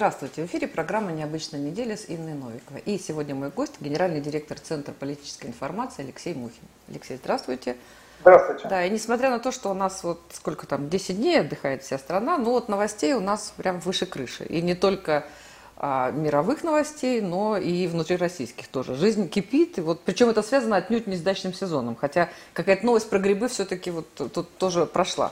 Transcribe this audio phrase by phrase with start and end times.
[0.00, 0.44] Здравствуйте.
[0.44, 2.80] В эфире программа «Необычная неделя» с Инной Новиковой.
[2.86, 6.62] И сегодня мой гость– генеральный директор Центра политической информации Алексей Мухин.
[6.88, 7.76] Алексей, здравствуйте.
[8.22, 8.66] Здравствуйте.
[8.66, 11.98] Да, и несмотря на то, что у нас вот сколько там, 10 дней отдыхает вся
[11.98, 14.44] страна, ну вот новостей у нас прям выше крыши.
[14.44, 15.26] И не только
[15.76, 18.94] а, мировых новостей, но и внутрироссийских тоже.
[18.94, 23.10] Жизнь кипит, и вот, причем это связано отнюдь не с дачным сезоном, хотя какая-то новость
[23.10, 25.30] про грибы все-таки вот тут тоже прошла.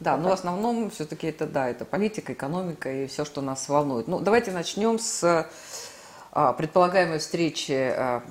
[0.00, 4.08] Да, но в основном все-таки это, да, это политика, экономика и все, что нас волнует.
[4.08, 5.46] Ну, давайте начнем с
[6.32, 8.22] а, предполагаемой встречи а,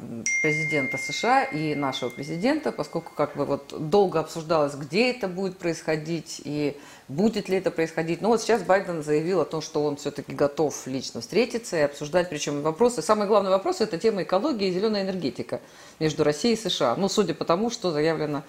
[0.42, 6.42] президента США и нашего президента, поскольку как бы вот долго обсуждалось, где это будет происходить
[6.44, 6.76] и
[7.08, 8.22] будет ли это происходить.
[8.22, 12.30] Но вот сейчас Байден заявил о том, что он все-таки готов лично встретиться и обсуждать,
[12.30, 13.02] причем вопросы.
[13.04, 15.60] Самый главный вопрос– это тема экологии и зеленая энергетика
[16.00, 16.96] между Россией и США.
[16.96, 18.44] Ну, судя по тому, что заявлено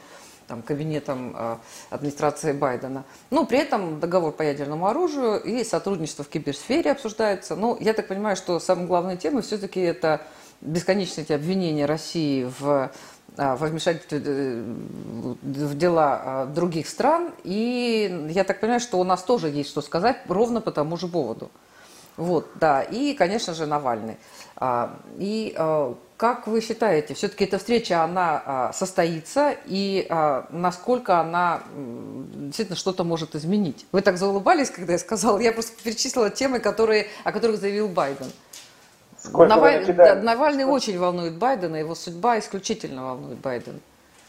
[0.51, 1.57] там, кабинетом э,
[1.91, 3.05] администрации Байдена.
[3.31, 7.55] Но при этом договор по ядерному оружию и сотрудничество в киберсфере обсуждается.
[7.55, 10.23] Но я так понимаю, что самая главная тема все-таки это
[10.61, 12.91] бесконечные эти обвинения России в
[13.37, 14.63] а, во вмешательстве э,
[15.41, 17.31] в дела а, других стран.
[17.45, 21.07] И я так понимаю, что у нас тоже есть что сказать ровно по тому же
[21.07, 21.53] поводу.
[22.17, 22.83] Вот, да.
[22.83, 24.17] И, конечно же, Навальный.
[25.17, 25.57] И
[26.21, 33.05] как вы считаете, все-таки эта встреча, она а, состоится, и а, насколько она действительно что-то
[33.05, 33.87] может изменить?
[33.91, 38.31] Вы так заулыбались, когда я сказала, я просто перечислила темы, которые, о которых заявил Байден.
[39.17, 39.95] Сколько Наваль...
[39.95, 40.77] да, Навальный Сколько...
[40.77, 43.81] очень волнует Байдена, его судьба исключительно волнует Байдена.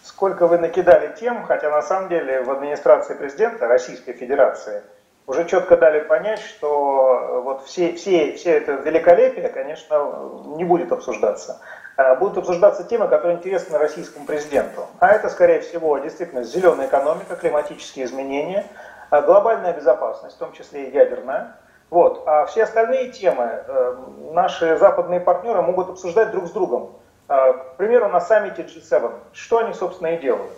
[0.06, 4.82] Сколько вы накидали тем, хотя на самом деле в администрации президента Российской Федерации
[5.28, 11.62] уже четко дали понять, что вот все, все, все это великолепие, конечно, не будет обсуждаться.
[11.98, 14.88] Э, будут обсуждаться темы, которые интересны российскому президенту.
[15.00, 18.66] А это, скорее всего, действительно зеленая экономика, климатические изменения,
[19.12, 21.58] э, глобальная безопасность, в том числе и ядерная.
[21.90, 22.24] Вот.
[22.26, 23.96] А все остальные темы э,
[24.34, 26.94] наши западные партнеры могут обсуждать друг с другом.
[27.28, 29.10] К примеру, на саммите G7.
[29.32, 30.52] Что они, собственно, и делают.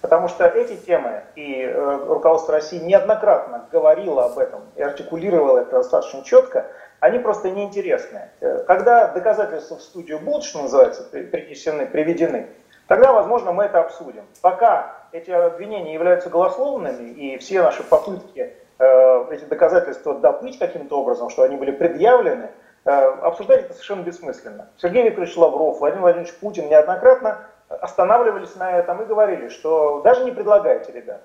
[0.00, 1.66] Потому что эти темы, и
[2.06, 6.66] руководство России неоднократно говорило об этом и артикулировало это достаточно четко,
[7.00, 8.30] они просто неинтересны.
[8.40, 12.48] Э, когда доказательства в студию будут, что называется, принесены, приведены,
[12.86, 14.24] тогда, возможно, мы это обсудим.
[14.42, 21.30] Пока эти обвинения являются голословными, и все наши попытки э, эти доказательства добыть каким-то образом,
[21.30, 22.50] что они были предъявлены,
[22.84, 24.68] э, обсуждать это совершенно бессмысленно.
[24.76, 30.30] Сергей Викторович Лавров, Владимир Владимирович Путин неоднократно останавливались на этом и говорили, что даже не
[30.30, 31.22] предлагайте, ребят.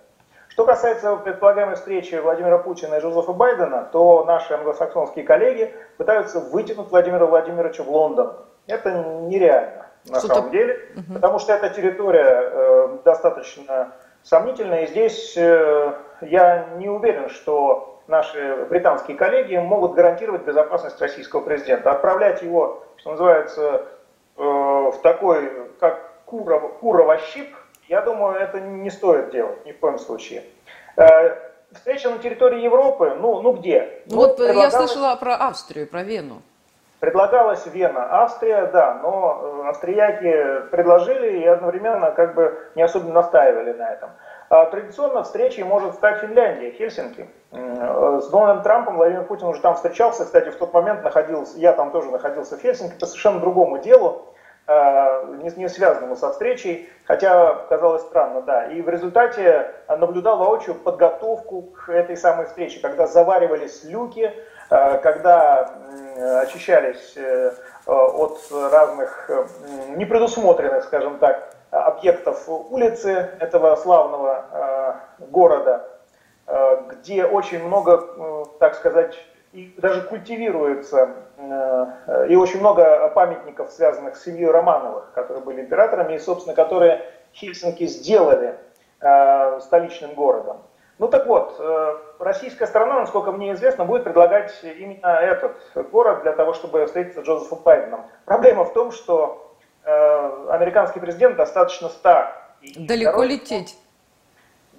[0.49, 6.91] Что касается предполагаемой встречи Владимира Путина и Жозефа Байдена, то наши англосаксонские коллеги пытаются вытянуть
[6.91, 8.33] Владимира Владимировича в Лондон.
[8.67, 11.13] Это нереально на что самом деле, угу.
[11.13, 18.65] потому что эта территория э, достаточно сомнительная, и здесь э, я не уверен, что наши
[18.69, 21.91] британские коллеги могут гарантировать безопасность российского президента.
[21.91, 23.85] Отправлять его, что называется,
[24.37, 27.55] э, в такой, как Курова, Курова-щип,
[27.87, 30.41] я думаю, это не стоит делать ни в коем случае.
[30.97, 31.35] Э,
[31.71, 34.01] встреча на территории Европы, ну, ну где?
[34.07, 36.41] Ну, вот я слышала про Австрию, про Вену.
[36.99, 43.73] Предлагалась Вена, Австрия, да, но э, австрияки предложили и одновременно как бы не особенно настаивали
[43.73, 44.09] на этом.
[44.49, 47.29] А традиционно встречей может стать Финляндия, Хельсинки.
[47.51, 51.73] Э, с Дональдом Трампом Владимир Путин уже там встречался, кстати, в тот момент находился, я
[51.73, 54.32] там тоже находился в Хельсинки по совершенно другому делу.
[54.65, 58.67] Э, не, не связанному со встречей, хотя казалось странно, да.
[58.67, 64.31] И в результате наблюдал воочию подготовку к этой самой встрече, когда заваривались люки,
[64.69, 65.69] э, когда
[66.43, 67.51] очищались э,
[67.85, 68.39] от
[68.71, 69.29] разных
[69.97, 75.89] непредусмотренных, скажем так, объектов улицы этого славного города,
[76.87, 79.17] где очень много, так сказать,
[79.53, 86.15] и даже культивируется, э, и очень много памятников, связанных с семьей Романовых, которые были императорами,
[86.15, 88.55] и, собственно, которые Хельсинки сделали
[88.99, 90.63] э, столичным городом.
[90.97, 95.55] Ну так вот, э, российская сторона, насколько мне известно, будет предлагать именно этот
[95.91, 98.05] город для того, чтобы встретиться с Джозефом Байденом.
[98.25, 99.39] Проблема в том, что
[99.85, 102.33] американский президент достаточно стар.
[102.77, 103.25] Далеко здоров...
[103.25, 103.77] лететь.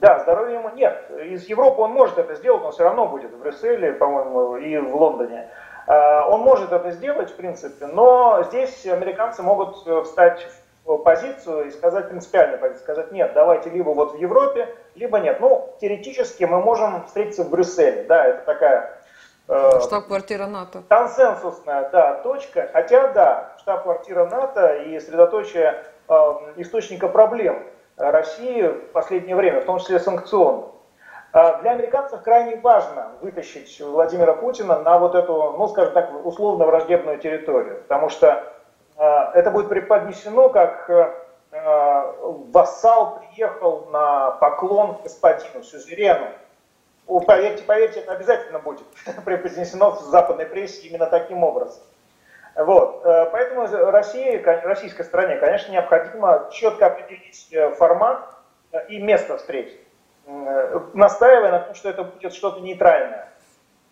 [0.01, 1.11] Да, здоровья ему нет.
[1.25, 4.95] Из Европы он может это сделать, он все равно будет в Брюсселе, по-моему, и в
[4.95, 5.49] Лондоне.
[5.87, 9.77] А, он может это сделать, в принципе, но здесь американцы могут
[10.07, 10.47] встать
[10.85, 15.41] в позицию и сказать принципиальную позицию, сказать нет, давайте либо вот в Европе, либо нет.
[15.41, 19.01] Ну, теоретически мы можем встретиться в Брюсселе, да, это такая
[19.49, 20.83] э, Штаб-квартира НАТО.
[20.89, 22.69] Консенсусная, да, точка.
[22.73, 26.15] Хотя, да, штаб-квартира НАТО и средоточие э,
[26.57, 27.63] источника проблем
[27.97, 30.67] России в последнее время, в том числе санкционных.
[31.33, 36.65] А, для американцев крайне важно вытащить Владимира Путина на вот эту, ну, скажем так, условно
[36.65, 38.53] враждебную территорию, потому что
[38.97, 40.89] а, это будет преподнесено как
[41.51, 42.17] а,
[42.53, 46.27] вассал приехал на поклон господину, сюзерену.
[47.27, 48.87] Поверьте, поверьте, это обязательно будет
[49.25, 51.83] преподнесено в западной прессе именно таким образом.
[52.57, 53.05] Вот.
[53.05, 58.31] Э, поэтому России, российской стране, конечно, необходимо четко определить э, формат
[58.73, 59.79] э, и место встречи.
[60.95, 63.29] Настаивая на том, что это будет что-то нейтральное.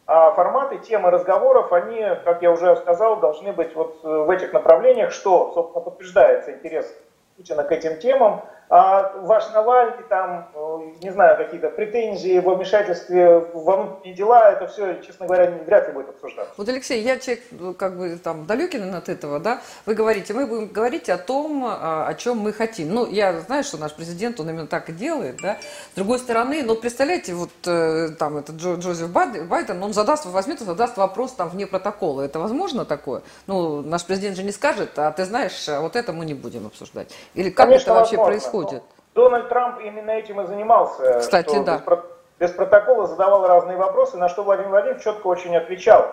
[0.07, 5.13] А форматы, темы разговоров, они, как я уже сказал, должны быть вот в этих направлениях,
[5.13, 6.91] что, собственно, подтверждается интерес
[7.37, 8.43] Путина к этим темам,
[8.75, 14.67] а ваш Навальный, там, э, не знаю, какие-то претензии во вмешательстве во внутренние дела, это
[14.67, 16.55] все, честно говоря, вряд ли будет обсуждаться.
[16.57, 20.47] Вот, Алексей, я человек, ну, как бы, там, далекий от этого, да, вы говорите, мы
[20.47, 22.95] будем говорить о том, а, о чем мы хотим.
[22.95, 25.59] Ну, я знаю, что наш президент, он именно так и делает, да.
[25.93, 30.61] С другой стороны, ну, представляете, вот, э, там, этот Джо, Джозеф Байден, он задаст, возьмет
[30.61, 32.23] задаст вопрос, там, вне протокола.
[32.23, 33.21] Это возможно такое?
[33.47, 36.67] Ну, наш президент же не скажет, а ты знаешь, а вот это мы не будем
[36.67, 37.09] обсуждать.
[37.35, 38.33] Или как Конечно, это вообще возможно.
[38.33, 38.62] происходит?
[38.63, 38.83] Будет.
[39.15, 41.21] Дональд Трамп именно этим и занимался.
[41.21, 41.79] Кстати, да.
[41.79, 41.99] Без,
[42.39, 46.13] без протокола задавал разные вопросы, на что Владимир Владимирович четко очень отвечал,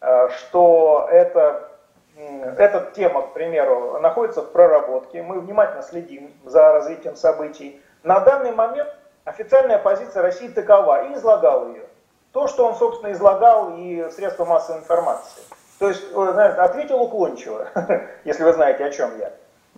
[0.00, 1.68] э, что это,
[2.16, 5.22] эта тема, к примеру, находится в проработке.
[5.22, 7.80] Мы внимательно следим за развитием событий.
[8.02, 8.88] На данный момент
[9.24, 11.84] официальная позиция России такова, и излагал ее.
[12.32, 15.42] То, что он, собственно, излагал и средства массовой информации.
[15.78, 17.68] То есть, знаете, ответил уклончиво,
[18.24, 19.32] если вы знаете, о чем я.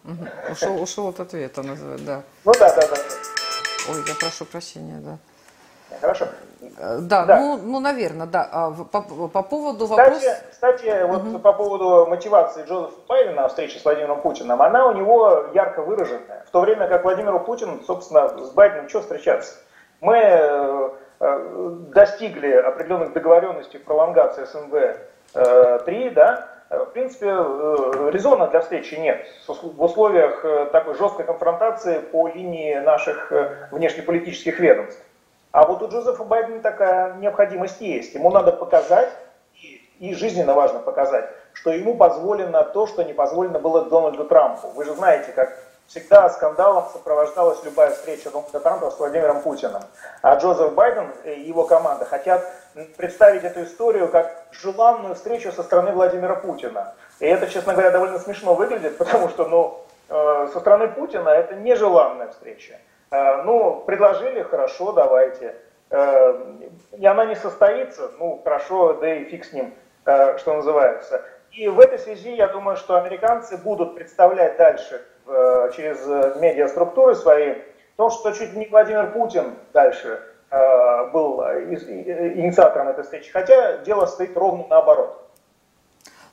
[0.04, 0.52] Угу.
[0.52, 2.22] Ушел, ушел от ответа, да.
[2.44, 2.96] Ну да, да, да.
[3.90, 5.18] Ой, я прошу прощения, да.
[6.00, 6.26] Хорошо.
[6.78, 7.40] Э, да, да.
[7.40, 8.48] Ну, ну, наверное, да.
[8.50, 10.18] А по, по поводу вопроса...
[10.50, 11.30] Кстати, кстати угу.
[11.30, 15.82] вот по поводу мотивации Джозефа Байдена на встрече с Владимиром Путиным, она у него ярко
[15.82, 16.44] выраженная.
[16.46, 19.54] В то время как Владимиру Путину, собственно, с Байденом что встречаться?
[20.00, 20.90] Мы э,
[21.20, 29.26] э достигли определенных договоренностей в пролонгации СНВ-3, да, в принципе, э, резона для встречи нет.
[29.46, 33.32] В условиях э, такой жесткой конфронтации по линии наших
[33.70, 35.02] внешнеполитических ведомств.
[35.50, 38.14] А вот у Джозефа Байдена такая необходимость есть.
[38.14, 39.10] Ему надо показать,
[39.98, 44.68] и жизненно важно показать, что ему позволено то, что не позволено было Дональду Трампу.
[44.68, 45.56] Вы же знаете, как
[45.92, 49.82] всегда скандалом сопровождалась любая встреча Дональда с Владимиром Путиным.
[50.22, 52.50] А Джозеф Байден и его команда хотят
[52.96, 56.94] представить эту историю как желанную встречу со стороны Владимира Путина.
[57.20, 61.56] И это, честно говоря, довольно смешно выглядит, потому что ну, э, со стороны Путина это
[61.56, 62.78] нежеланная встреча.
[63.10, 65.56] Э, ну, предложили, хорошо, давайте.
[65.90, 66.54] Э,
[66.96, 69.74] и она не состоится, ну, хорошо, да и фиг с ним,
[70.04, 71.22] что называется.
[71.50, 75.04] И в этой связи я думаю, что американцы будут представлять дальше
[75.74, 77.54] через медиаструктуры свои
[77.96, 80.20] то, что чуть не Владимир Путин дальше
[80.52, 85.21] Э, был инициатором этой встречи, хотя дело стоит ровно наоборот.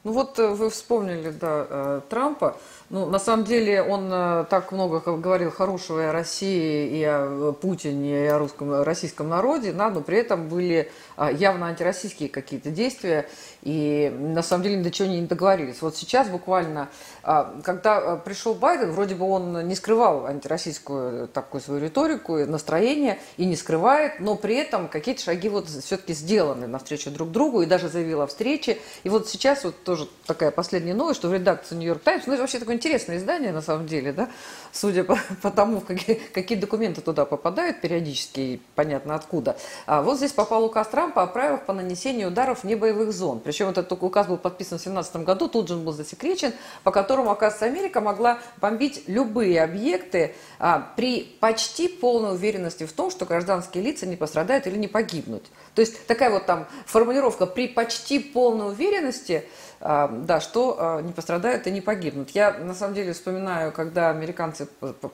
[0.04, 2.58] Ну вот э, вы вспомнили да, э, Трампа.
[2.90, 4.10] Ну, на самом деле он
[4.48, 9.74] так много говорил хорошего и о России, и о Путине, и о русском, российском народе,
[9.74, 10.92] да, но при этом были
[11.34, 13.30] явно антироссийские какие-то действия,
[13.62, 15.84] и на самом деле ни до чего не договорились.
[15.84, 16.90] Вот сейчас буквально
[17.32, 23.20] а, когда э, пришел Байден, вроде бы он не скрывал антироссийскую такую свою риторику, настроение,
[23.38, 27.68] и не скрывает, но при этом какие-то шаги вот все-таки сделаны навстречу друг другу, и
[27.68, 28.80] даже заявил о встрече.
[29.04, 32.44] И вот сейчас вот тоже такая последняя новость, что в редакции Нью-Йорк Таймс, ну это
[32.44, 34.30] вообще такое интересное издание на самом деле, да,
[34.72, 39.58] судя по, по тому, какие, какие документы туда попадают периодически, понятно откуда.
[39.88, 43.40] А вот здесь попал указ Трампа о правилах по нанесению ударов вне боевых зон.
[43.40, 47.32] Причем этот указ был подписан в 2017 году, тут же он был засекречен, по которому,
[47.32, 53.84] оказывается, Америка могла бомбить любые объекты а, при почти полной уверенности в том, что гражданские
[53.84, 55.48] лица не пострадают или не погибнут.
[55.74, 59.46] То есть такая вот там формулировка при почти полной уверенности,
[59.82, 62.32] да, что а, не пострадают и не погибнут.
[62.32, 64.66] Я на самом деле вспоминаю, когда американцы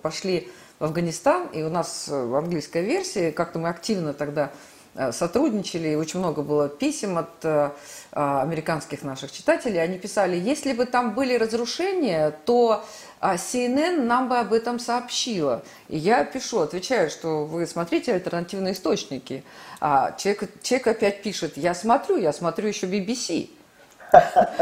[0.01, 4.51] пошли в Афганистан, и у нас в английской версии, как-то мы активно тогда
[4.98, 7.69] Э, сотрудничали, и очень много было писем от э,
[8.13, 9.84] а, американских наших читателей.
[9.84, 12.86] Они писали, если бы там были разрушения, то
[13.19, 15.63] а, CNN нам бы об этом сообщила.
[15.89, 19.43] И я пишу, отвечаю, что вы смотрите альтернативные источники.
[19.81, 23.50] А человек, человек опять пишет, я смотрю, я смотрю еще BBC.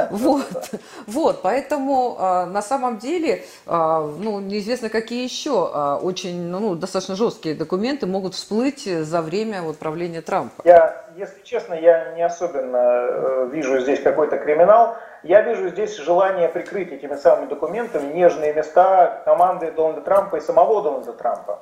[0.10, 0.72] Вот,
[1.08, 7.16] вот, поэтому а, на самом деле, а, ну, неизвестно, какие еще а, очень, ну, достаточно
[7.16, 10.62] жесткие документы могут всплыть за время вот правления Трампа.
[10.64, 14.98] Я, если честно, я не особенно э, вижу здесь какой-то криминал.
[15.24, 20.82] Я вижу здесь желание прикрыть этими самыми документами нежные места команды Дональда Трампа и самого
[20.82, 21.62] Дональда Трампа.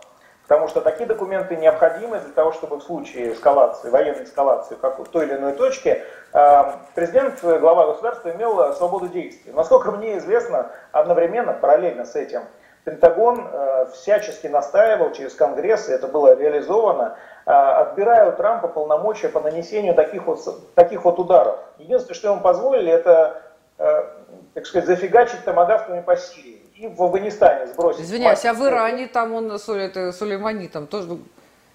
[0.52, 5.26] Потому что такие документы необходимы для того, чтобы в случае эскалации, военной эскалации в той
[5.26, 6.04] или иной точке,
[6.34, 9.54] э, президент, глава государства имел свободу действий.
[9.54, 12.42] Насколько мне известно, одновременно, параллельно с этим,
[12.84, 17.16] Пентагон э, всячески настаивал через Конгресс, и это было реализовано,
[17.46, 20.42] э, отбирая у Трампа полномочия по нанесению таких вот,
[20.76, 21.60] таких вот ударов.
[21.78, 23.42] Единственное, что ему позволили, это,
[23.78, 28.02] так сказать, зафигачить томогавками по Сирии и в Афганистане сбросить.
[28.02, 31.20] Извиняюсь, а в Иране там он это, Сулеймани там тоже...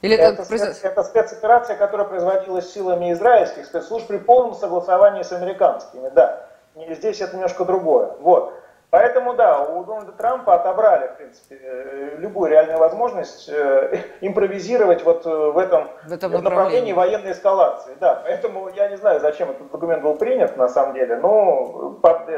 [0.02, 5.32] Или это, это, спец, это спецоперация, которая производилась силами израильских спецслужб при полном согласовании с
[5.32, 6.48] американскими, да.
[6.90, 8.10] Здесь это немножко другое.
[8.20, 8.52] Вот.
[8.90, 15.26] Поэтому, да, у Дональда Трампа отобрали, в принципе, э, любую реальную возможность э, импровизировать вот
[15.26, 16.42] э, в этом, в этом направлении.
[16.44, 17.96] направлении военной эскалации.
[18.00, 22.28] Да, поэтому я не знаю, зачем этот документ был принят, на самом деле, но под,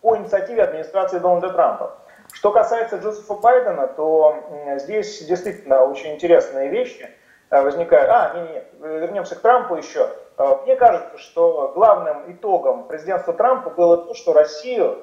[0.00, 1.98] по инициативе администрации Дональда Трампа.
[2.32, 4.36] Что касается Джозефа Байдена, то
[4.76, 7.08] здесь действительно очень интересные вещи
[7.50, 8.08] э, возникают.
[8.08, 10.08] А, нет, нет, вернемся к Трампу еще.
[10.38, 14.98] Э, мне кажется, что главным итогом президентства Трампа было то, что Россию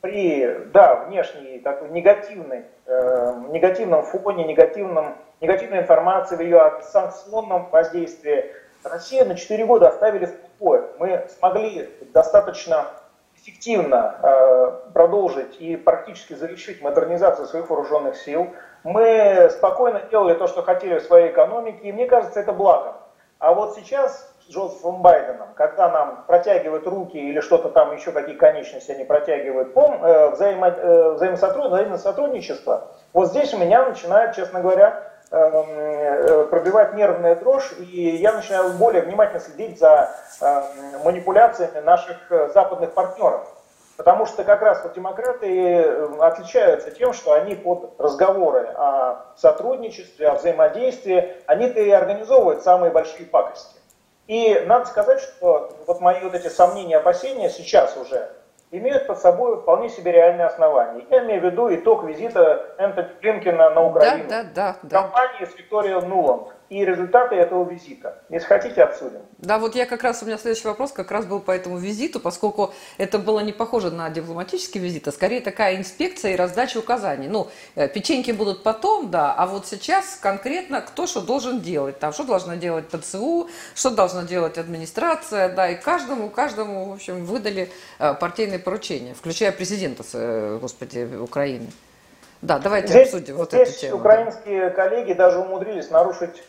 [0.00, 8.52] при, да, внешней такой негативной, э, негативном фоне, негативном, негативной информации в ее санкционном воздействии,
[8.82, 10.88] Россию на 4 года оставили в покое.
[10.98, 12.86] Мы смогли достаточно
[13.42, 18.48] эффективно э, продолжить и практически завершить модернизацию своих вооруженных сил.
[18.84, 22.94] Мы спокойно делали то, что хотели в своей экономике, и мне кажется, это благо.
[23.38, 28.36] А вот сейчас с Джозефом Байденом, когда нам протягивают руки или что-то там еще, какие
[28.36, 35.11] конечности они протягивают, пом, э, взаимо, э, взаимосотрудничество, вот здесь у меня начинает, честно говоря,
[35.34, 42.30] Эм, э, пробивать нервная дрожь, и я начинаю более внимательно следить за эм, манипуляциями наших
[42.30, 43.48] э, западных партнеров.
[43.96, 50.28] Потому что как раз вот демократы э, отличаются тем, что они под разговоры о сотрудничестве,
[50.28, 53.80] о взаимодействии, они-то и организовывают самые большие пакости.
[54.26, 58.28] И надо сказать, что вот мои вот эти сомнения, опасения сейчас уже
[58.72, 61.04] имеют под собой вполне себе реальные основания.
[61.10, 64.24] Я имею в виду итог визита Энтони Блинкина на Украину.
[64.28, 65.02] Да, да, да.
[65.02, 68.22] Компании с Викторией Нуланд и результаты этого визита.
[68.30, 69.20] Если хотите, обсудим.
[69.36, 72.18] Да, вот я как раз, у меня следующий вопрос как раз был по этому визиту,
[72.18, 77.28] поскольку это было не похоже на дипломатический визит, а скорее такая инспекция и раздача указаний.
[77.28, 81.98] Ну, э, печеньки будут потом, да, а вот сейчас конкретно кто что должен делать.
[81.98, 87.26] Там, что должна делать ПЦУ, что должна делать администрация, да, и каждому, каждому, в общем,
[87.26, 91.66] выдали э, партийные поручения, включая президента, э, господи, Украины.
[92.42, 93.96] Да, давайте здесь, обсудим вот здесь эту тему.
[93.98, 94.70] украинские да.
[94.70, 96.42] коллеги даже умудрились нарушить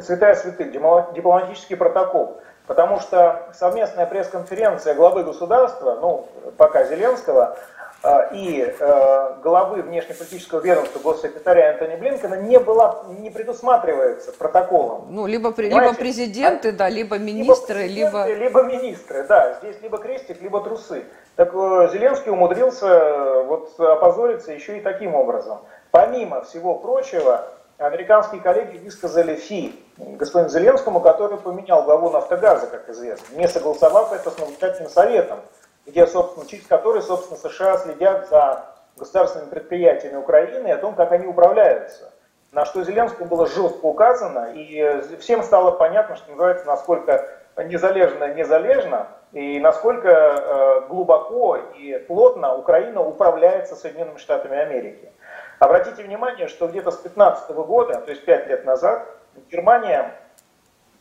[0.00, 2.40] святая святых, дипломатический протокол.
[2.66, 7.56] Потому что совместная пресс-конференция главы государства, ну, пока Зеленского,
[8.02, 15.08] а, и э, главы внешнеполитического ведомства госсекретаря Антони Блинкена не была, не предусматривается протоколом.
[15.10, 18.26] Ну, либо, либо президенты, да, либо министры, либо...
[18.26, 21.04] Либо министры, да, здесь либо крестик, либо трусы.
[21.36, 25.58] Так э, Зеленский умудрился э, вот опозориться еще и таким образом.
[25.90, 27.48] Помимо всего прочего,
[27.86, 34.30] американские коллеги высказали фи господину Зеленскому, который поменял главу «Нафтогаза», как известно, не согласовав это
[34.30, 35.40] с наблюдательным советом,
[35.86, 41.12] где, собственно, через который, собственно, США следят за государственными предприятиями Украины и о том, как
[41.12, 42.12] они управляются.
[42.52, 49.08] На что Зеленскому было жестко указано, и всем стало понятно, что называется, насколько незалежно незалежно,
[49.32, 55.12] и насколько э, глубоко и плотно Украина управляется Соединенными Штатами Америки.
[55.60, 59.06] Обратите внимание, что где-то с 15 года, то есть 5 лет назад,
[59.50, 60.18] Германия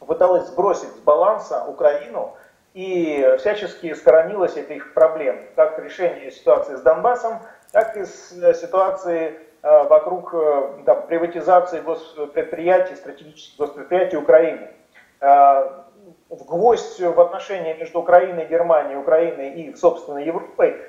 [0.06, 2.36] пыталась сбросить с баланса Украину
[2.74, 7.40] и всячески сторонилась этих проблем, как решение ситуации с Донбассом,
[7.72, 14.72] так и с э, ситуации э, вокруг э, там, приватизации госпредприятий, стратегических госпредприятий Украины.
[15.22, 20.82] В гвоздь в отношении между Украиной, Германией, Украиной и, собственно, Европой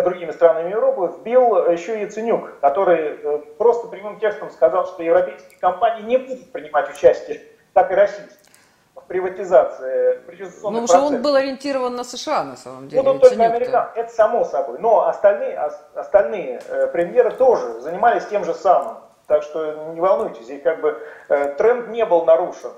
[0.00, 5.58] другими странами Европы, вбил еще и Яценюк, который э, просто прямым текстом сказал, что европейские
[5.58, 7.42] компании не будут принимать участие,
[7.74, 8.38] так и российские,
[8.94, 10.20] в приватизации
[10.62, 13.02] Ну, уже он был ориентирован на США, на самом деле.
[13.02, 14.78] Будут только американцы, это само собой.
[14.78, 15.58] Но остальные,
[15.94, 18.96] остальные э, премьеры тоже занимались тем же самым.
[19.26, 22.70] Так что не волнуйтесь, здесь как бы э, тренд не был нарушен.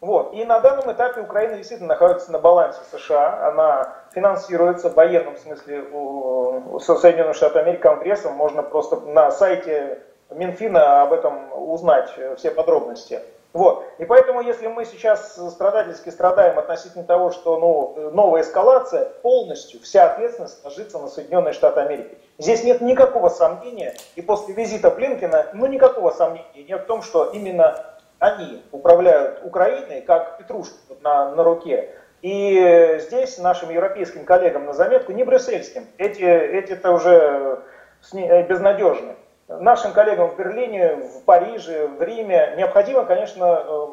[0.00, 0.34] Вот.
[0.34, 3.48] И на данном этапе Украина действительно находится на балансе США.
[3.48, 5.84] Она финансируется в военном смысле
[6.80, 8.34] со Соединенных Штатов Америки Конгрессом.
[8.34, 13.20] Можно просто на сайте Минфина об этом узнать все подробности.
[13.54, 13.84] Вот.
[13.98, 20.10] И поэтому, если мы сейчас страдательски страдаем относительно того, что ну, новая эскалация, полностью вся
[20.10, 22.18] ответственность ложится на Соединенные Штаты Америки.
[22.38, 27.26] Здесь нет никакого сомнения, и после визита Блинкина, ну никакого сомнения нет в том, что
[27.26, 31.90] именно они управляют Украиной, как петрушка на, на руке.
[32.22, 37.62] И здесь нашим европейским коллегам на заметку, не брюссельским, эти, эти-то уже
[38.12, 39.16] безнадежны.
[39.46, 43.86] Нашим коллегам в Берлине, в Париже, в Риме необходимо, конечно, э,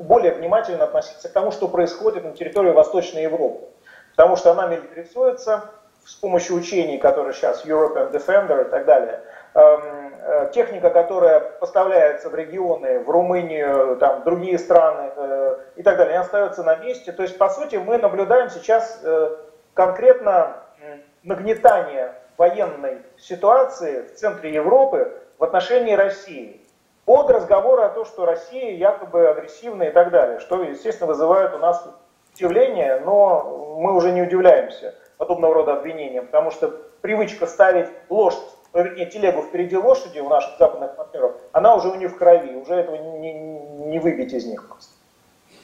[0.00, 3.66] более внимательно относиться к тому, что происходит на территории Восточной Европы.
[4.16, 5.70] Потому что она милитаризуется
[6.04, 9.20] с помощью учений, которые сейчас European Defender и так далее.
[10.30, 15.96] Э, техника, которая поставляется в регионы, в Румынию, там, в другие страны э, и так
[15.96, 17.12] далее, она остается на месте.
[17.12, 19.02] То есть, по сути, мы наблюдаем сейчас
[19.72, 20.58] конкретно
[21.22, 26.60] нагнетание военной ситуации в центре Европы в отношении России.
[27.06, 31.58] Под разговоры о том, что Россия якобы агрессивная и так далее, что, естественно, вызывает у
[31.58, 31.88] нас
[32.34, 36.68] удивление, но мы уже не удивляемся подобного рода обвинениям, потому что
[37.00, 37.88] привычка ставить
[38.74, 42.74] вернее, телегу впереди лошади у наших западных партнеров, она уже у них в крови, уже
[42.74, 44.92] этого не, не, выбить из них просто.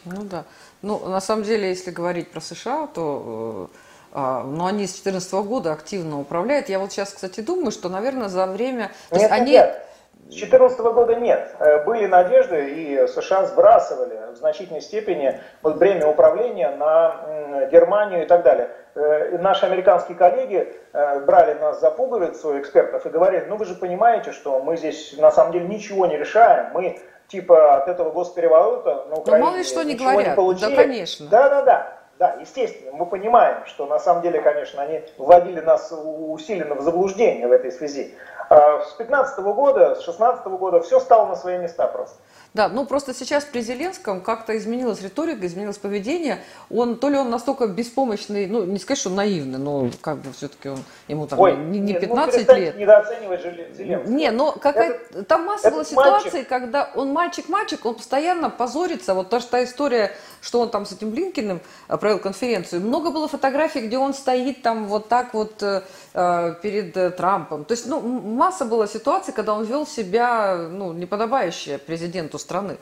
[0.04, 0.44] Ну да.
[0.82, 3.76] Ну, на самом деле, если говорить про США, то э,
[4.12, 6.68] а, но они с 2014 года активно управляют.
[6.68, 8.92] Я вот сейчас, кстати, думаю, что, наверное, за время...
[9.10, 9.52] То нет, они...
[9.52, 9.82] нет.
[10.28, 11.54] С 2014 года нет.
[11.58, 18.26] Э, были надежды, и США сбрасывали в значительной степени вот бремя управления на Германию и
[18.26, 18.70] так далее.
[18.94, 23.74] Э, наши американские коллеги э, брали нас за пуговицу, экспертов, и говорили, ну вы же
[23.74, 29.06] понимаете, что мы здесь на самом деле ничего не решаем, мы типа от этого госпереворота
[29.10, 30.28] на Украине ну, мало ли что не говорят.
[30.28, 30.70] не получили.
[30.70, 31.26] Да, конечно.
[31.28, 31.98] Да, да, да.
[32.16, 37.48] Да, естественно, мы понимаем, что на самом деле, конечно, они вводили нас усиленно в заблуждение
[37.48, 38.14] в этой связи.
[38.48, 42.18] А с 15 года, с 16 года все стало на свои места просто.
[42.54, 46.38] Да, ну просто сейчас при Зеленском как-то изменилась риторика, изменилось поведение.
[46.70, 50.68] Он, то ли он настолько беспомощный, ну не сказать, что наивный, но как бы все-таки
[50.68, 52.78] он, ему там Ой, не, не 15 ну, лет.
[52.78, 53.42] недооценивать
[53.76, 54.14] Зеленского.
[54.14, 59.14] Не, но какая там масса была ситуаций, когда он мальчик-мальчик, он постоянно позорится.
[59.14, 62.82] Вот та, та история, что он там с этим Блинкиным э, провел конференцию.
[62.82, 65.82] Много было фотографий, где он стоит там вот так вот э,
[66.14, 67.64] э перед Трампом.
[67.64, 72.78] То есть, ну, масса была ситуаций, когда он вел себя, ну, неподобающе президенту страны,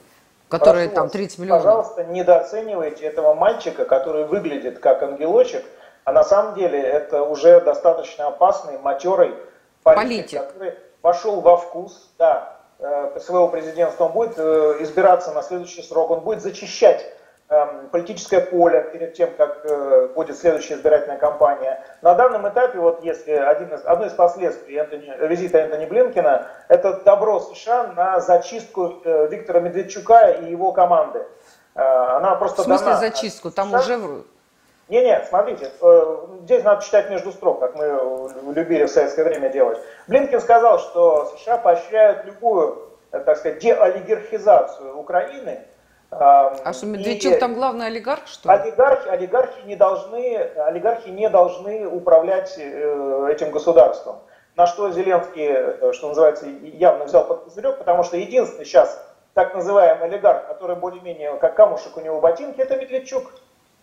[0.48, 1.64] которая там 30 миллионов.
[1.64, 5.64] Пожалуйста, недооценивайте этого мальчика, который выглядит как ангелочек,
[6.05, 9.35] а на самом деле это уже достаточно опасный, матерый
[9.83, 10.40] политик, политик.
[10.40, 16.11] который пошел во вкус, да, э, своего президентства, он будет э, избираться на следующий срок,
[16.11, 17.05] он будет зачищать
[17.90, 21.84] политическое поле перед тем, как э, будет следующая избирательная кампания.
[22.00, 27.00] На данном этапе, вот если один из, одно из последствий Энтони, визита Энтони Блинкина, это
[27.04, 31.26] добро США на зачистку э, Виктора Медведчука и его команды.
[31.74, 31.82] Э,
[32.16, 32.98] она просто В смысле дана.
[32.98, 33.50] зачистку?
[33.50, 33.78] Там США...
[33.78, 34.22] уже...
[34.88, 35.70] Не-не, смотрите,
[36.42, 39.78] здесь надо читать между строк, как мы любили в советское время делать.
[40.06, 45.60] Блинкин сказал, что США поощряют любую, так сказать, деолигархизацию Украины–
[46.12, 48.61] а что, Медведчук и там главный олигарх, что ли?
[48.61, 54.18] Олигархи, олигархи, не должны, олигархи не должны управлять э, этим государством.
[54.55, 59.55] На что Зеленский, э, что называется, явно взял под козырек, потому что единственный сейчас так
[59.55, 63.33] называемый олигарх, который более-менее как камушек у него ботинки, это Медведчук.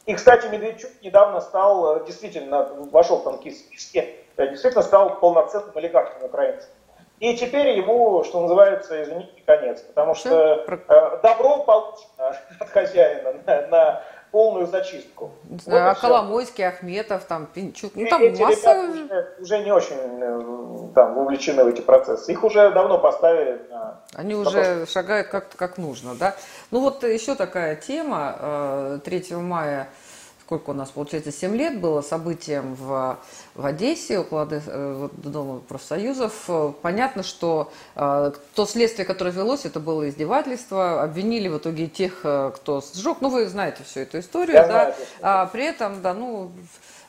[0.06, 6.26] И, кстати, Медведчук недавно стал, э, действительно, вошел в тонкие списки, действительно стал полноценным олигархом
[6.26, 6.70] украинцем.
[7.20, 13.68] И теперь ему, что называется, извините, конец, потому что э, добро получено от хозяина на,
[13.68, 15.32] на полную зачистку.
[15.44, 18.72] Не знаю, вот а Коломойский, Ахметов, там, Пинчук, ну там эти масса...
[18.90, 22.32] Уже, уже не очень э, там, вовлечены в эти процессы.
[22.32, 24.00] Их уже давно поставили на...
[24.16, 26.36] Они уже шагают как-то как нужно, да?
[26.72, 29.00] Ну вот еще такая тема.
[29.04, 29.90] 3 э, мая
[30.50, 33.20] сколько у нас, получается, 7 лет было событием в,
[33.54, 36.50] в Одессе, около э, Дома профсоюзов.
[36.82, 41.04] Понятно, что э, то следствие, которое велось, это было издевательство.
[41.04, 43.18] Обвинили в итоге тех, э, кто сжег.
[43.22, 44.56] Ну, вы знаете всю эту историю.
[44.56, 44.68] Я да?
[44.68, 46.52] знаю, а, при этом, да, ну,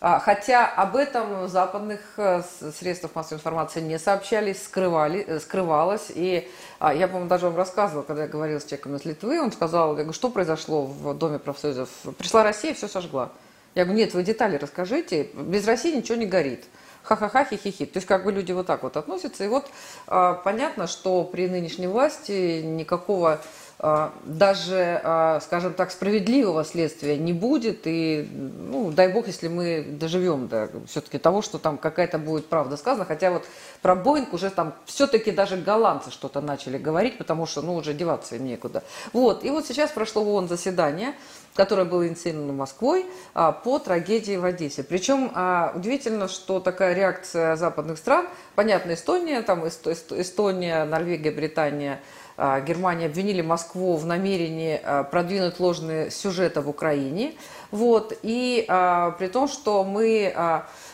[0.00, 2.42] хотя об этом западных э,
[2.78, 6.06] средствах массовой информации не сообщались, скрывали, э, скрывалось.
[6.14, 9.52] И а, я, по-моему, даже вам рассказывала, когда я говорила с человеком из Литвы, он
[9.52, 11.90] сказал, я говорю, что произошло в Доме профсоюзов?
[12.16, 13.30] Пришла Россия, все сожгла.
[13.74, 16.64] Я говорю, нет, вы детали расскажите, без России ничего не горит.
[17.02, 17.86] Ха-ха-ха, хи-хи-хи.
[17.86, 19.44] То есть как бы люди вот так вот относятся.
[19.44, 19.70] И вот
[20.06, 23.40] а, понятно, что при нынешней власти никакого а,
[23.82, 27.80] даже, а, скажем так, справедливого следствия не будет.
[27.84, 32.76] И, ну, дай бог, если мы доживем до все-таки того, что там какая-то будет правда
[32.76, 33.06] сказана.
[33.06, 33.44] Хотя вот
[33.80, 38.36] про Боинг уже там все-таки даже голландцы что-то начали говорить, потому что, ну, уже деваться
[38.36, 38.82] им некуда.
[39.14, 41.14] Вот, и вот сейчас прошло ООН заседание,
[41.54, 44.82] которое было инициировано Москвой а, по трагедии в Одессе.
[44.82, 45.32] Причем
[45.74, 52.02] удивительно, что такая реакция западных стран, понятно, Эстония, там Эстония, Норвегия, Британия–
[52.42, 57.34] а, Германия обвинили Москву в намерении а, продвинуть ложные сюжеты в Украине.
[57.70, 60.34] Вот, и а, при том, что мы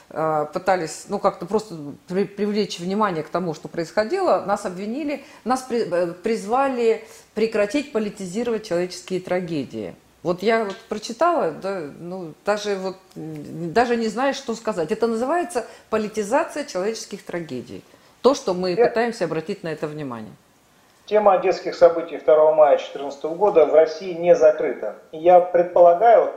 [0.09, 5.81] пытались ну, как-то просто при, привлечь внимание к тому, что происходило, нас обвинили, нас при,
[5.81, 7.05] э, призвали
[7.35, 9.97] прекратить политизировать человеческие трагедии.
[10.23, 14.93] Вот я вот прочитала, да, ну, даже, вот, даже не знаю, что сказать.
[14.93, 17.83] Это называется политизация человеческих трагедий.
[18.23, 20.33] То, что мы пытаемся обратить на это внимание.
[21.07, 24.97] Тема одесских событий 2 мая 2014 года в России не закрыта.
[25.13, 26.33] И я предполагаю,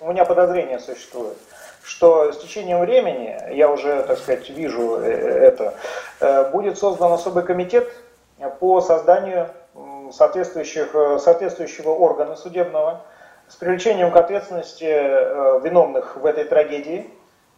[0.00, 1.36] у меня подозрение существует,
[1.84, 5.74] что с течением времени, я уже, так сказать, вижу э, это,
[6.18, 7.88] э, будет создан особый комитет
[8.58, 9.50] по созданию
[10.10, 13.02] соответствующих, э, соответствующего органа судебного
[13.46, 17.08] с привлечением к ответственности виновных в этой трагедии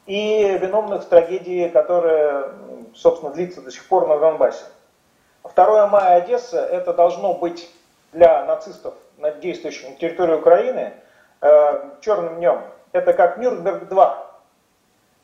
[0.05, 2.53] и виновных в трагедии, которая,
[2.95, 4.65] собственно, длится до сих пор на Донбассе.
[5.43, 7.71] 2 мая Одесса это должно быть
[8.13, 8.95] для нацистов,
[9.41, 10.95] действующих на территории Украины,
[11.41, 12.63] э, черным днем.
[12.93, 14.17] Это как Нюрнберг-2.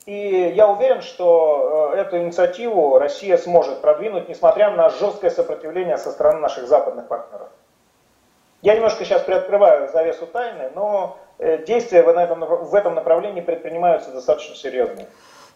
[0.07, 6.13] И я уверен, что э, эту инициативу Россия сможет продвинуть, несмотря на жесткое сопротивление со
[6.13, 7.49] стороны наших западных партнеров.
[8.63, 15.09] Я немножко сейчас приоткрываю завесу тайны, но э, действия в этом, направлении предпринимаются достаточно серьезные.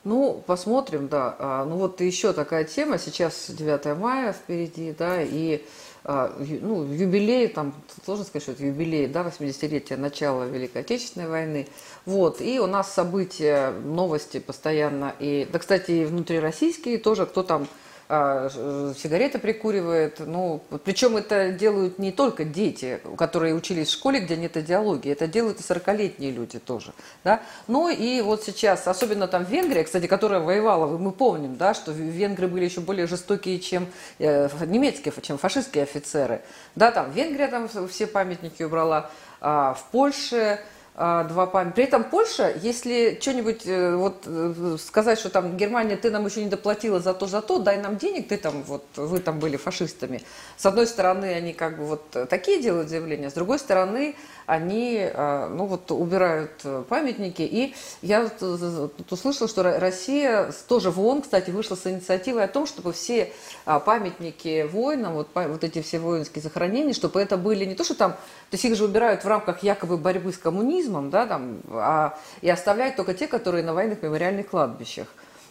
[0.05, 1.37] Ну, посмотрим, да.
[1.39, 5.63] А, ну вот еще такая тема, сейчас 9 мая впереди, да, и
[6.05, 11.69] а, ну, юбилей, там, сложно сказать, что это юбилей, да, 80-летия начала Великой Отечественной войны.
[12.07, 17.69] Вот, и у нас события, новости постоянно, и, да, кстати, и внутрироссийские тоже, кто там
[18.11, 20.19] сигареты прикуривает.
[20.19, 25.29] Ну, причем это делают не только дети, которые учились в школе, где нет идеологии, это
[25.29, 26.93] делают и 40-летние люди тоже.
[27.23, 27.41] Да?
[27.69, 32.49] Ну и вот сейчас, особенно там Венгрия, кстати, которая воевала, мы помним, да, что венгры
[32.49, 33.87] были еще более жестокие, чем
[34.19, 36.43] э, немецкие, чем фашистские офицеры.
[36.75, 40.61] Да, там Венгрия там все памятники убрала, а в Польше а,
[41.01, 41.77] два памятника.
[41.77, 46.45] При этом Польша, если что-нибудь э, вот э, сказать, что там Германия, ты нам еще
[46.45, 49.57] не доплатила за то, за то, дай нам денег, ты там вот, вы там были
[49.57, 50.23] фашистами.
[50.59, 54.15] С одной стороны, они как бы вот такие делают заявления, с другой стороны,
[54.51, 56.51] они, а, ну вот, убирают
[56.89, 57.43] памятники.
[57.43, 62.67] И я тут услышала, что Россия тоже в ООН, кстати, вышла с инициативой о том,
[62.67, 63.33] чтобы все
[63.65, 67.95] а, памятники воинам, вот, вот эти все воинские захоронения, чтобы это были не то, что
[67.95, 72.19] там, то есть их же убирают в рамках якобы борьбы с коммунизмом, да, там, а,
[72.41, 75.07] и оставляют только те, которые на военных мемориальных кладбищах.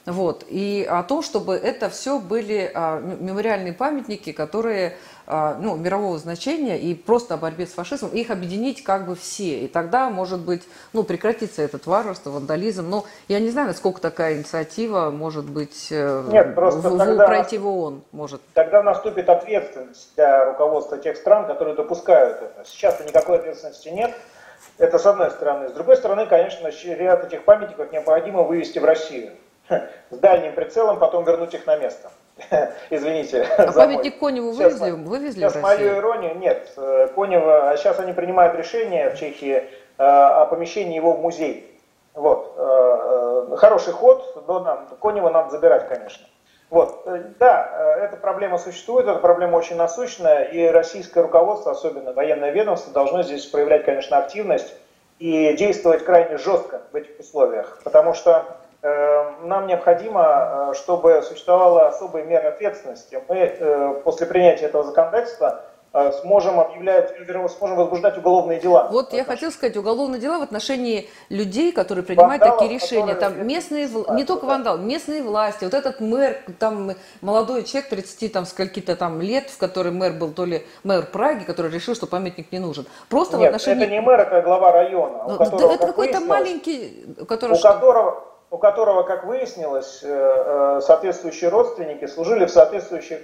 [0.05, 0.45] Вот.
[0.47, 4.97] И о том, чтобы это все были а, мемориальные памятники, которые
[5.27, 9.59] а, ну, мирового значения и просто о борьбе с фашизмом, их объединить как бы все.
[9.59, 12.89] И тогда, может быть, ну, прекратится этот варварство, вандализм.
[12.89, 17.59] Но я не знаю, насколько такая инициатива может быть э, Нет, просто в, тогда, пройти
[17.59, 18.01] в ООН.
[18.11, 18.41] Может.
[18.53, 22.65] Тогда наступит ответственность для руководства тех стран, которые допускают это.
[22.65, 24.15] Сейчас никакой ответственности нет.
[24.79, 25.69] Это с одной стороны.
[25.69, 29.31] С другой стороны, конечно, ряд этих памятников необходимо вывести в Россию
[29.69, 32.09] с дальним прицелом, потом вернуть их на место.
[32.89, 33.45] Извините.
[33.57, 36.71] А памятник Коневу вывезли, вывезли Сейчас мою иронию, нет.
[36.77, 41.77] Э, Конева, а сейчас они принимают решение в Чехии э, о помещении его в музей.
[42.13, 42.55] Вот.
[42.57, 46.25] Э, хороший ход, но нам, Конева надо забирать, конечно.
[46.69, 47.03] Вот,
[47.39, 53.23] да, эта проблема существует, эта проблема очень насущная, и российское руководство, особенно военное ведомство, должно
[53.23, 54.75] здесь проявлять, конечно, активность
[55.17, 58.45] и действовать крайне жестко в этих условиях, потому что
[58.81, 63.21] Эм, нам необходимо, э, чтобы существовала особая мера ответственности.
[63.27, 65.68] Мы э, после принятия этого законодательства э,
[66.21, 67.13] сможем объявлять,
[67.57, 68.89] сможем возбуждать уголовные дела.
[68.91, 73.15] Вот я хотел сказать, уголовные дела в отношении людей, которые принимают Вандалов, такие решения.
[73.15, 75.63] Там местные, власти, не только вандал, местные власти.
[75.63, 80.31] Вот этот мэр, там молодой человек, 30 там скольки-то там лет, в который мэр был
[80.31, 82.85] то ли мэр Праги, который решил, что памятник не нужен.
[83.09, 83.83] Просто Нет, в отношении...
[83.83, 85.23] это не мэр, это глава района.
[85.27, 87.05] Ну, которого, это какой-то маленький.
[87.19, 87.25] У
[87.55, 87.73] что?
[87.73, 93.21] которого у которого, как выяснилось, э, э, соответствующие родственники служили в соответствующих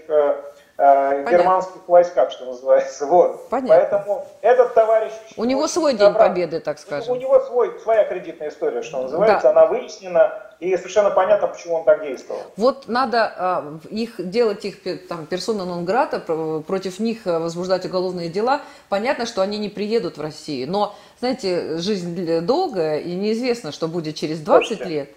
[0.78, 3.06] э, э, германских войсках, что называется.
[3.06, 3.50] Вот.
[3.50, 3.76] Понятно.
[3.76, 5.12] Поэтому этот товарищ...
[5.38, 7.14] У него свой день победы, так скажем.
[7.14, 9.50] У него свой, своя кредитная история, что называется, да.
[9.52, 12.42] она выяснена, и совершенно понятно, почему он так действовал.
[12.58, 18.30] Вот надо э, их делать их там персона нон грата, против них э, возбуждать уголовные
[18.30, 18.62] дела.
[18.90, 24.16] Понятно, что они не приедут в Россию, но, знаете, жизнь долгая, и неизвестно, что будет
[24.16, 24.90] через 20 Точно.
[24.90, 25.10] лет.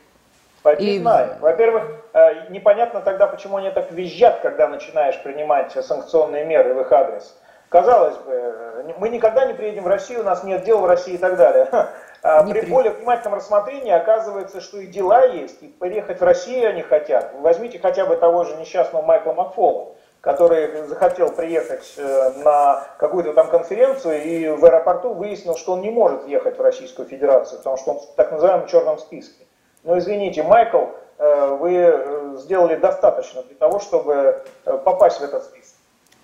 [0.76, 0.98] Не и...
[0.98, 1.36] знаю.
[1.40, 6.92] Во-первых, э, непонятно тогда, почему они так визжат, когда начинаешь принимать санкционные меры в их
[6.92, 7.36] адрес.
[7.68, 11.14] Казалось бы, э, мы никогда не приедем в Россию, у нас нет дел в России
[11.14, 11.68] и так далее.
[12.20, 12.66] А при при...
[12.68, 17.32] более внимательном рассмотрении оказывается, что и дела есть, и поехать в Россию они хотят.
[17.38, 23.48] Возьмите хотя бы того же несчастного Майкла Макфола, который захотел приехать э, на какую-то там
[23.48, 27.92] конференцию и в аэропорту выяснил, что он не может ехать в Российскую Федерацию, потому что
[27.92, 29.46] он в так называемом черном списке.
[29.84, 30.86] Но извините, Майкл,
[31.18, 35.76] э, вы э, сделали достаточно для того, чтобы э, попасть в этот список.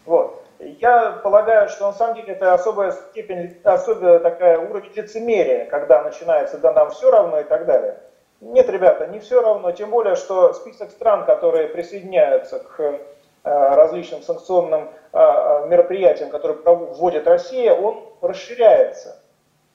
[0.07, 0.43] Вот.
[0.59, 6.59] Я полагаю, что на самом деле это особая степень, особая такая уровень лицемерия, когда начинается
[6.59, 8.01] «да нам все равно» и так далее.
[8.41, 13.01] Нет, ребята, не все равно, тем более, что список стран, которые присоединяются к
[13.43, 19.19] различным санкционным мероприятиям, которые вводит Россия, он расширяется.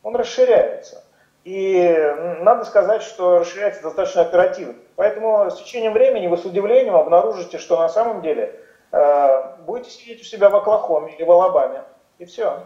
[0.04, 1.04] Он расширяется.
[1.50, 4.76] И надо сказать, что расширяется достаточно оперативно.
[4.96, 8.54] Поэтому с течением времени вы с удивлением обнаружите, что на самом деле
[8.92, 11.82] э, будете сидеть у себя в Оклахоме или в Алабаме.
[12.20, 12.62] И все.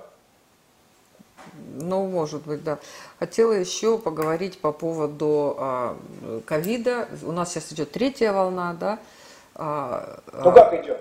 [1.76, 2.78] Ну, может быть, да.
[3.20, 5.96] Хотела еще поговорить по поводу а,
[6.46, 7.08] ковида.
[7.26, 9.00] У нас сейчас идет третья волна, да.
[9.56, 10.98] А, ну как идет?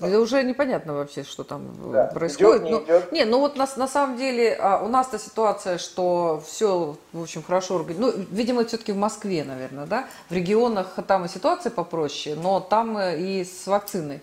[0.00, 2.06] Это уже непонятно вообще, что там да.
[2.06, 2.62] происходит.
[2.62, 3.12] Идет, не, ну, идет.
[3.12, 7.42] не, ну вот на, на самом деле а, у нас-то ситуация, что все, в общем,
[7.42, 8.18] хорошо организовано.
[8.18, 10.06] Ну, видимо, все-таки в Москве, наверное, да.
[10.28, 14.20] В регионах там и ситуация попроще, но там э, и с вакциной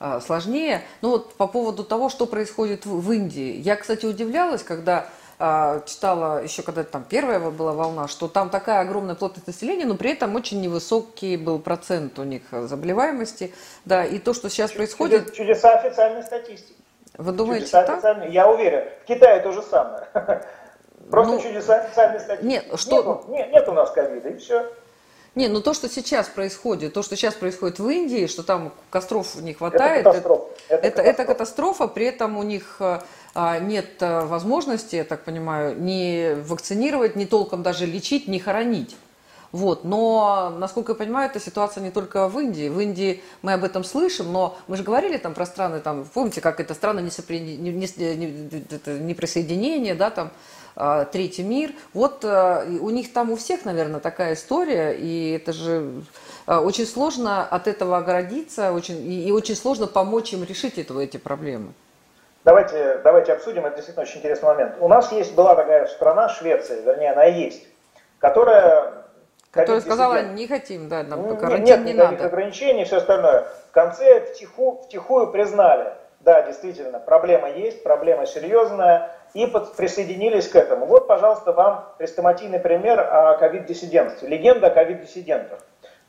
[0.00, 0.82] а, сложнее.
[1.00, 3.56] Ну вот по поводу того, что происходит в, в Индии.
[3.56, 8.80] Я, кстати, удивлялась, когда а, читала еще когда там первая была волна, что там такая
[8.80, 13.54] огромная плотность населения, но при этом очень невысокий был процент у них заболеваемости.
[13.84, 15.32] Да, и то, что сейчас происходит...
[15.32, 16.74] Чудеса официальной статистики.
[17.16, 18.30] Вы думаете, чудеса так?
[18.30, 18.88] Я уверен.
[19.04, 20.08] В Китае то же самое.
[21.10, 22.48] Просто ну, чудеса официальной статистики.
[22.48, 23.24] Нет, что...
[23.28, 24.70] нет, нет, нет у нас ковида, и все.
[25.34, 29.36] Не, ну то, что сейчас происходит, то, что сейчас происходит в Индии, что там костров
[29.36, 30.44] не хватает, это катастрофа.
[30.68, 31.10] Это, это, катастрофа.
[31.10, 33.04] это катастрофа, при этом у них а,
[33.60, 38.96] нет э, возможности, я так понимаю, ни вакцинировать, ни толком даже лечить, ни хоронить.
[39.52, 39.84] Вот.
[39.84, 42.68] Но, насколько я понимаю, эта ситуация не только в Индии.
[42.68, 46.40] В Индии мы об этом слышим, но мы же говорили там про страны, там, помните,
[46.40, 47.40] как это страны несопри...
[47.40, 50.30] не, не, не, неприсоединения, да, там,
[50.76, 51.72] а, третий мир.
[51.94, 56.04] Вот э, у них там у всех, наверное, такая история, и это же
[56.46, 61.16] э, очень сложно от этого оградиться, очень, и очень сложно помочь им решить этого, эти
[61.16, 61.72] проблемы.
[62.44, 64.76] Давайте, давайте обсудим, это действительно очень интересный момент.
[64.80, 67.66] У нас есть, была такая страна, Швеция, вернее, она есть,
[68.18, 69.04] которая...
[69.50, 72.26] Которая сказала, не хотим, да, нам карантин нет, не никаких надо.
[72.26, 73.46] ограничений и все остальное.
[73.70, 80.56] В конце втиху, втихую признали, да, действительно, проблема есть, проблема серьезная, и под, присоединились к
[80.56, 80.86] этому.
[80.86, 85.58] Вот, пожалуйста, вам хрестоматийный пример о ковид-диссидентстве, легенда о ковид-диссидентах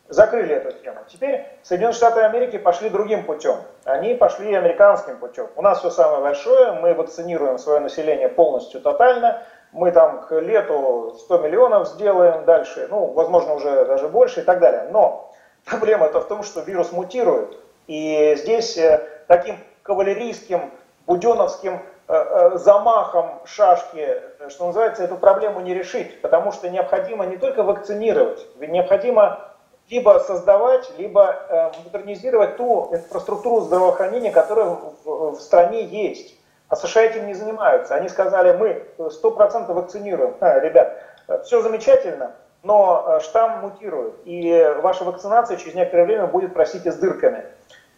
[0.09, 0.99] закрыли эту тему.
[1.07, 3.57] Теперь Соединенные Штаты Америки пошли другим путем.
[3.85, 5.47] Они пошли американским путем.
[5.55, 9.43] У нас все самое большое, мы вакцинируем свое население полностью, тотально.
[9.71, 14.59] Мы там к лету 100 миллионов сделаем дальше, ну, возможно, уже даже больше и так
[14.59, 14.87] далее.
[14.91, 15.31] Но
[15.65, 17.55] проблема это в том, что вирус мутирует.
[17.85, 20.71] И здесь э, таким кавалерийским,
[21.05, 27.37] буденовским э, э, замахом шашки, что называется, эту проблему не решить, потому что необходимо не
[27.37, 29.49] только вакцинировать, ведь необходимо
[29.89, 36.35] либо создавать, либо э, модернизировать ту инфраструктуру здравоохранения, которая в, в стране есть.
[36.67, 37.95] А США этим не занимаются.
[37.95, 40.35] Они сказали, мы 100% вакцинируем.
[40.39, 41.01] А, ребят,
[41.43, 44.13] все замечательно, но э, штамм мутирует.
[44.25, 47.45] И ваша вакцинация через некоторое время будет, простите, с дырками.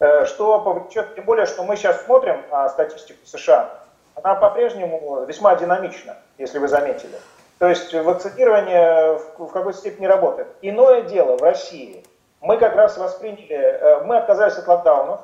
[0.02, 3.70] Э, что повлечет, тем более, что мы сейчас смотрим а, статистику США,
[4.14, 7.16] она по-прежнему весьма динамична, если вы заметили.
[7.58, 10.48] То есть вакцинирование в какой-то степени работает.
[10.62, 12.04] Иное дело в России.
[12.42, 15.20] Мы как раз восприняли, э, мы отказались от локдаунов,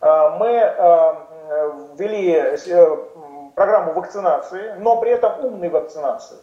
[0.00, 1.14] э, мы э,
[1.98, 2.56] ввели
[3.56, 6.36] программу вакцинации, но при этом умной вакцинации.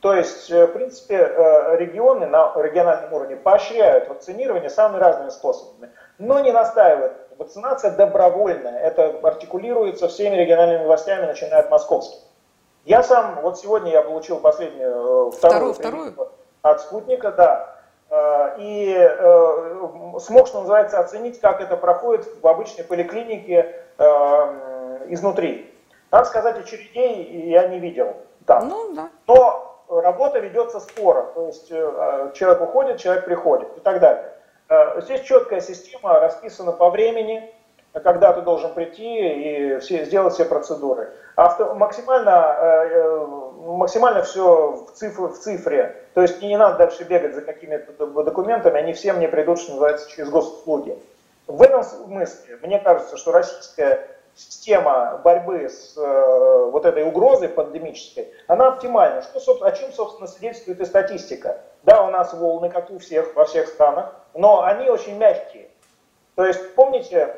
[0.00, 1.16] То есть, в принципе,
[1.76, 7.14] регионы на региональном уровне поощряют вакцинирование самыми разными способами, но не настаивают.
[7.36, 12.27] Вакцинация добровольная, это артикулируется всеми региональными властями, начиная от московских.
[12.88, 16.32] Я сам, вот сегодня я получил последнюю, э, вторую, вторую, вторую?
[16.62, 18.54] от спутника, да.
[18.58, 18.96] и
[20.20, 23.84] смог, что называется, оценить, как это проходит в обычной поликлинике
[25.08, 25.70] изнутри.
[26.10, 28.70] Надо сказать, очередей я не видел там.
[28.70, 29.10] Ну, да.
[29.26, 34.32] Но работа ведется спора, то есть человек уходит, человек приходит и так далее.
[35.02, 37.54] Здесь четкая система расписана по времени,
[37.92, 41.10] когда ты должен прийти и все, сделать все процедуры.
[41.36, 43.26] Авто, максимально, э, э,
[43.66, 45.96] максимально все в, цифр, в цифре.
[46.14, 50.10] То есть не надо дальше бегать за какими-то документами, они все мне придут, что называется,
[50.10, 50.98] через госуслуги.
[51.46, 58.32] В этом смысле, мне кажется, что российская система борьбы с э, вот этой угрозой пандемической,
[58.46, 59.22] она оптимальна.
[59.22, 61.60] Что, о чем, собственно, свидетельствует и статистика.
[61.82, 65.68] Да, у нас волны, как у всех, во всех странах, но они очень мягкие.
[66.36, 67.34] То есть, помните,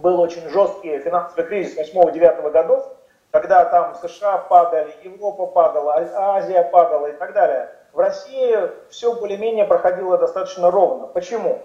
[0.00, 2.86] был очень жесткий финансовый кризис 8-9 годов,
[3.30, 7.70] когда там США падали, Европа падала, Азия падала и так далее.
[7.92, 8.56] В России
[8.90, 11.06] все более-менее проходило достаточно ровно.
[11.06, 11.60] Почему?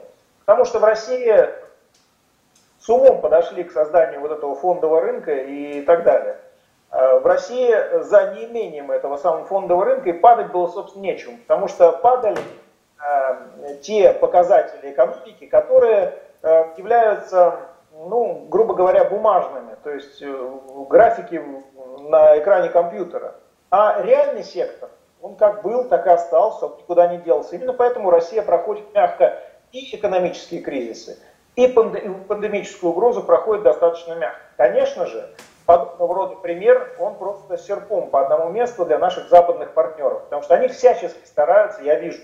[0.46, 1.50] Потому что в России
[2.80, 6.38] с умом подошли к созданию вот этого фондового рынка и так далее.
[6.90, 11.68] А в России за неимением этого самого фондового рынка и падать было, собственно, нечем, потому
[11.68, 12.38] что падали
[13.00, 17.60] э, те показатели экономики, которые э, являются
[18.10, 20.50] ну, грубо говоря, бумажными, то есть э,
[20.90, 21.42] графики
[22.00, 23.36] на экране компьютера.
[23.70, 24.90] А реальный сектор,
[25.22, 27.56] он как был, так и остался, он никуда не делся.
[27.56, 29.40] Именно поэтому Россия проходит мягко
[29.72, 31.20] и экономические кризисы,
[31.56, 34.42] и пандемическую угрозу проходит достаточно мягко.
[34.58, 35.30] Конечно же,
[35.66, 40.56] подобного рода пример, он просто серпом по одному месту для наших западных партнеров, потому что
[40.56, 42.22] они всячески стараются, я вижу,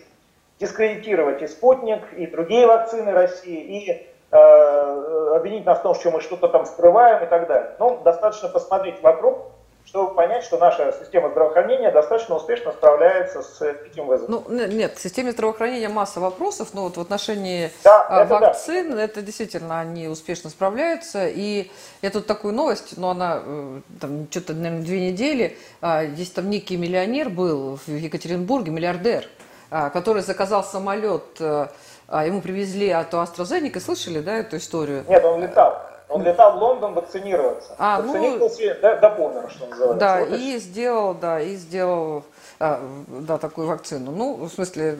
[0.60, 4.87] дискредитировать и спутник, и другие вакцины России, и Э,
[5.36, 7.75] обвинить нас в том, что мы что-то там скрываем и так далее.
[7.80, 9.51] Но достаточно посмотреть вокруг,
[9.88, 14.43] чтобы понять, что наша система здравоохранения достаточно успешно справляется с этим вызовом.
[14.47, 18.95] Ну, нет, в системе здравоохранения масса вопросов, но вот в отношении да, а, это вакцин,
[18.95, 19.03] да.
[19.03, 21.27] это действительно они успешно справляются.
[21.27, 25.58] И я тут такую новость, но она э, там что-то, наверное, две недели.
[25.82, 29.25] А, здесь там некий миллионер был в Екатеринбурге, миллиардер,
[29.71, 31.69] а, который заказал самолет э, а
[32.10, 35.04] ему привезли от AstraZeneca, слышали, да, эту историю?
[35.08, 35.88] Нет, он летал.
[36.10, 37.76] Он летал в Лондон вакцинироваться.
[37.78, 40.00] А, Вакцинировался ну, до, до помера, что называется.
[40.00, 42.24] Да, вот и сделал, да, и сделал
[42.60, 44.12] а, да, такую вакцину.
[44.12, 44.98] Ну, в смысле,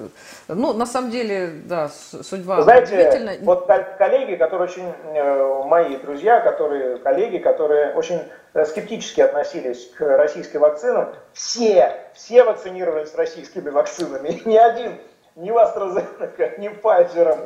[0.50, 3.68] ну, на самом деле, да, судьба Знаете, вот
[3.98, 8.22] коллеги, которые очень, э, мои друзья, которые, коллеги, которые очень
[8.54, 14.98] э, скептически относились к российским вакцинам, все, все вакцинировались российскими вакцинами, ни один
[15.38, 17.38] ни в AstraZeneca, ни Pfizer,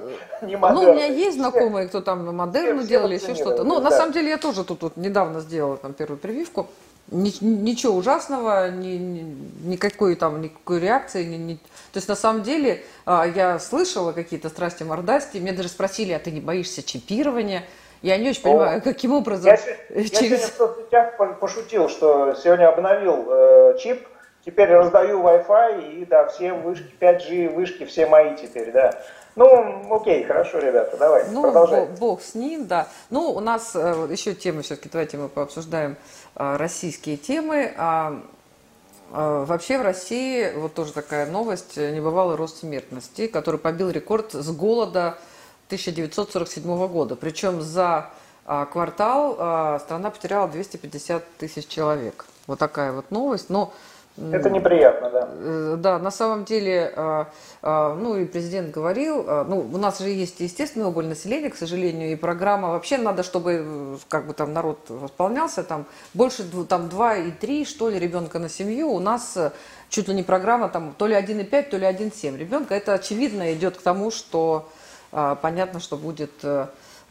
[0.41, 0.73] ни Moderna.
[0.73, 3.63] Ну, у меня есть знакомые, кто там Модерну делали, еще что-то.
[3.63, 3.89] Ну, да.
[3.89, 6.67] на самом деле, я тоже тут, тут недавно сделала там первую прививку.
[7.09, 11.25] Ничего ужасного, ни, ни, никакой там, никакой реакции.
[11.25, 11.55] Ни, ни...
[11.55, 15.37] То есть, на самом деле, а, я слышала какие-то страсти мордасти.
[15.37, 17.65] Меня даже спросили, а ты не боишься чипирования?
[18.01, 19.51] Я не очень понимаю, О, каким образом...
[19.51, 20.11] Я, через...
[20.11, 24.07] я сегодня в соцсетях пошутил, что сегодня обновил э, чип,
[24.45, 28.93] Теперь раздаю Wi-Fi, и да, все вышки, 5G вышки, все мои теперь, да.
[29.35, 31.85] Ну, окей, хорошо, ребята, давай, ну, продолжай.
[31.99, 32.87] Бог с ним, да.
[33.09, 35.95] Ну, у нас э, еще темы, все-таки давайте мы пообсуждаем
[36.35, 37.71] э, российские темы.
[37.77, 38.19] А,
[39.13, 44.51] э, вообще в России, вот тоже такая новость, небывалый рост смертности, который побил рекорд с
[44.51, 45.17] голода
[45.67, 47.15] 1947 года.
[47.15, 48.09] Причем за
[48.45, 52.25] а, квартал а, страна потеряла 250 тысяч человек.
[52.47, 53.49] Вот такая вот новость.
[53.49, 53.73] Но
[54.17, 55.29] это неприятно, да.
[55.31, 57.29] Э, да, на самом деле, а,
[57.61, 61.55] а, ну и президент говорил, а, ну у нас же есть естественный убыль населения, к
[61.55, 66.89] сожалению, и программа вообще надо, чтобы э, как бы там народ восполнялся, там больше там
[66.89, 69.51] 2 и 3, что ли, ребенка на семью, у нас э,
[69.89, 72.75] чуть ли не программа там то ли 1,5, то ли 1,7 ребенка.
[72.75, 74.69] Это очевидно идет к тому, что
[75.41, 76.31] понятно, что будет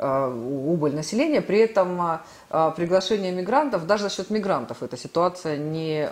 [0.00, 1.40] убыль населения.
[1.42, 2.18] При этом э,
[2.50, 6.08] э, приглашение мигрантов, даже за счет мигрантов эта ситуация не,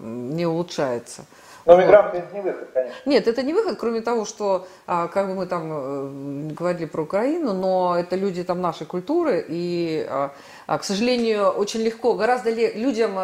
[0.00, 1.24] не улучшается.
[1.66, 2.96] Но мигранты это не выход, конечно.
[3.04, 7.94] Нет, это не выход, кроме того, что, как бы мы там говорили про Украину, но
[7.98, 10.08] это люди там нашей культуры, и,
[10.66, 13.18] к сожалению, очень легко, гораздо ли, людям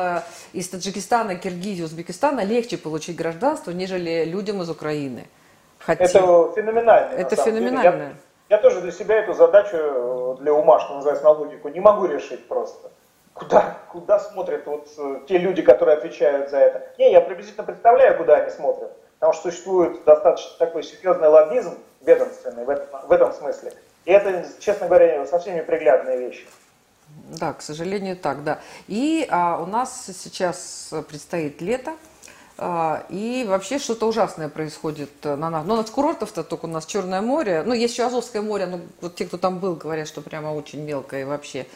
[0.52, 5.26] из Таджикистана, Киргизии, Узбекистана легче получить гражданство, нежели людям из Украины.
[5.78, 6.04] Хотим.
[6.04, 7.14] Это феноменально.
[7.14, 8.14] Это феноменально.
[8.48, 12.06] Я, тоже для себя эту задачу, э, для ума, что называется, на логику, не могу
[12.06, 12.90] решить просто.
[13.32, 16.86] Куда, куда смотрят вот э, те люди, которые отвечают за это?
[16.98, 18.92] Не, я приблизительно представляю, куда они смотрят.
[19.18, 23.72] Потому что существует достаточно такой серьезный лоббизм ведомственный в этом, в этом смысле.
[24.04, 26.46] И это, честно говоря, совсем неприглядные вещи.
[27.38, 28.60] Да, к сожалению, так, да.
[28.86, 31.92] И а, у нас сейчас предстоит лето.
[32.56, 35.64] А, и вообще что-то ужасное происходит на нас.
[35.64, 37.62] Но ну, над курортов-то только у нас Черное море.
[37.66, 40.80] Ну, есть еще Азовское море, но вот те, кто там был, говорят, что прямо очень
[40.82, 41.66] мелкое вообще.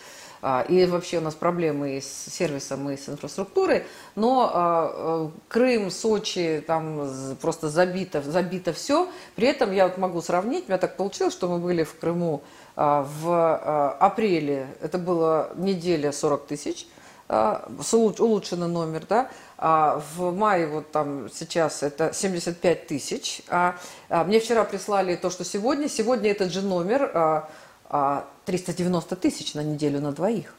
[0.41, 3.85] А, и вообще у нас проблемы и с сервисом, и с инфраструктурой.
[4.14, 9.09] Но а, Крым, Сочи, там просто забито, забито все.
[9.35, 12.43] При этом я вот могу сравнить, у меня так получилось, что мы были в Крыму
[12.76, 16.87] в апреле, это была неделя 40 тысяч,
[17.29, 23.43] улучшенный номер, да, а в мае вот там сейчас это 75 тысяч.
[23.49, 23.74] А,
[24.09, 25.89] а мне вчера прислали то, что сегодня.
[25.89, 27.49] Сегодня этот же номер а,
[27.91, 30.55] а, 390 тысяч на неделю на двоих.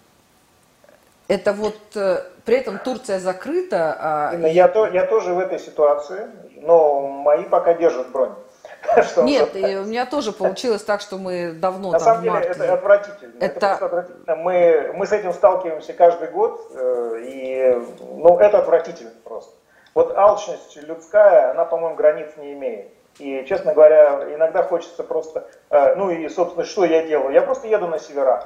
[1.27, 3.95] Это вот э, при этом Турция закрыта.
[3.99, 4.35] А...
[4.47, 8.33] Я, то, я тоже в этой ситуации, но мои пока держат бронь.
[9.03, 12.33] Что Нет, и у меня тоже получилось так, что мы давно На там, самом деле
[12.33, 12.49] марте...
[12.49, 13.33] это отвратительно.
[13.39, 14.35] Это, это отвратительно.
[14.35, 19.51] Мы, мы с этим сталкиваемся каждый год, э, и ну, это отвратительно просто.
[19.93, 22.87] Вот алчность людская, она, по-моему, границ не имеет.
[23.17, 25.47] И, честно говоря, иногда хочется просто...
[25.69, 27.33] Э, ну и, собственно, что я делаю?
[27.33, 28.45] Я просто еду на севера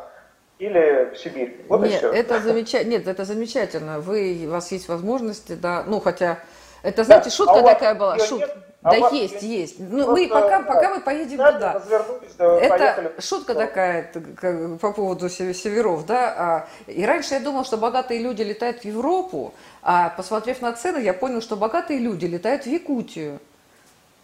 [0.57, 1.63] или в Сибирь.
[1.69, 2.91] Вот Нет, это замечательно.
[2.91, 3.99] Нет, это замечательно.
[3.99, 6.39] Вы, у вас есть возможности, да, ну хотя...
[6.83, 8.19] Это, знаете, да, шутка а такая была.
[8.19, 8.41] Шут...
[8.41, 8.57] Нет?
[8.83, 9.79] А да есть, есть.
[9.79, 11.81] Ну, мы пока, да, пока мы поедем туда.
[12.37, 14.11] Да, это шутка такая
[14.81, 16.35] по поводу северов, да.
[16.37, 20.97] А, и раньше я думал, что богатые люди летают в Европу, а посмотрев на цены,
[20.97, 23.39] я понял, что богатые люди летают в Якутию.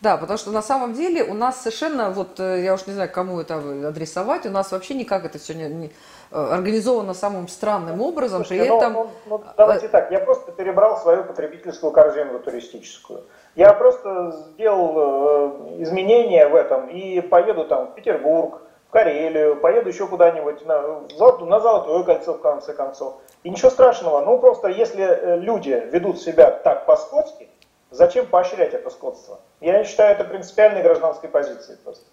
[0.01, 3.09] Да, потому что на самом деле у нас совершенно, вот э, я уж не знаю,
[3.11, 3.57] кому это
[3.89, 5.91] адресовать, у нас вообще никак это все не,
[6.31, 8.45] организовано самым странным образом.
[8.45, 8.93] Слушайте, при ну, этом...
[8.93, 13.23] ну, ну, давайте так, я просто перебрал свою потребительскую корзину туристическую.
[13.55, 14.93] Я просто сделал
[15.77, 21.01] э, изменения в этом и поеду там в Петербург, в Карелию, поеду еще куда-нибудь на,
[21.45, 23.15] на Золотое кольцо в конце концов.
[23.43, 27.49] И ничего страшного, ну просто если э, люди ведут себя так по-скотски,
[27.89, 29.39] зачем поощрять это скотство?
[29.61, 32.05] Я считаю это принципиальной гражданской позицией просто.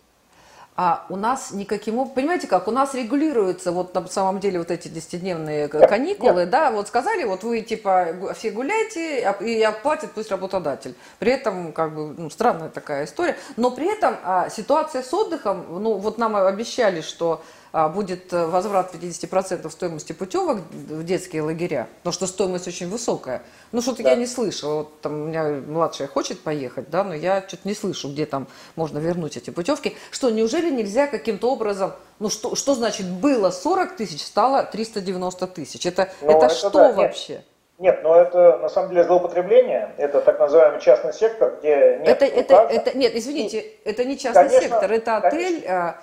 [0.77, 4.89] А у нас никаким понимаете как, у нас регулируются вот на самом деле вот эти
[4.89, 6.51] десятидневные каникулы, нет.
[6.51, 10.95] да, вот сказали, вот вы типа все гуляйте и оплатит пусть работодатель.
[11.19, 15.65] При этом как бы ну, странная такая история, но при этом а, ситуация с отдыхом,
[15.83, 21.89] ну вот нам обещали, что а, будет э, возврат 50% стоимости путевок в детские лагеря,
[21.99, 23.43] потому что стоимость очень высокая.
[23.73, 24.11] Ну, что-то да.
[24.11, 24.77] я не слышала.
[24.77, 28.47] Вот там у меня младшая хочет поехать, да, но я что-то не слышу, где там
[28.77, 29.95] можно вернуть эти путевки.
[30.11, 35.85] Что, неужели нельзя каким-то образом, ну, что, что значит было 40 тысяч, стало 390 тысяч?
[35.85, 36.93] Это, ну, это, это что да.
[36.93, 37.35] вообще?
[37.35, 37.45] Нет.
[37.79, 42.25] Нет, но это на самом деле злоупотребление, это так называемый частный сектор, где нет это,
[42.25, 45.97] это, это, Нет, извините, И, это не частный конечно, сектор, это отель, конечно.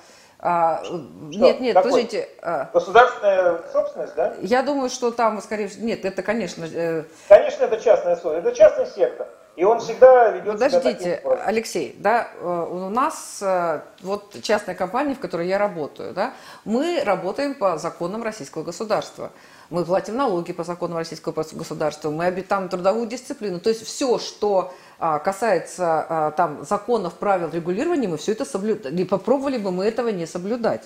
[0.45, 0.83] А,
[1.29, 1.91] нет, нет, Какой?
[1.91, 2.27] подождите.
[2.41, 4.33] А, Государственная собственность, да?
[4.41, 6.65] Я думаю, что там, скорее всего, нет, это, конечно...
[6.69, 7.05] Э...
[7.29, 9.27] Конечно, это частная собственность, это частный сектор.
[9.55, 15.13] И он всегда ведет Подождите, себя Алексей, да, э, у нас э, вот частная компания,
[15.13, 16.33] в которой я работаю, да,
[16.65, 19.31] мы работаем по законам российского государства.
[19.69, 23.59] Мы платим налоги по законам российского государства, мы обитаем трудовую дисциплину.
[23.59, 28.95] То есть все, что касается а, там законов, правил регулирования, мы все это соблюдаем.
[28.95, 30.83] Не попробовали бы мы этого не соблюдать.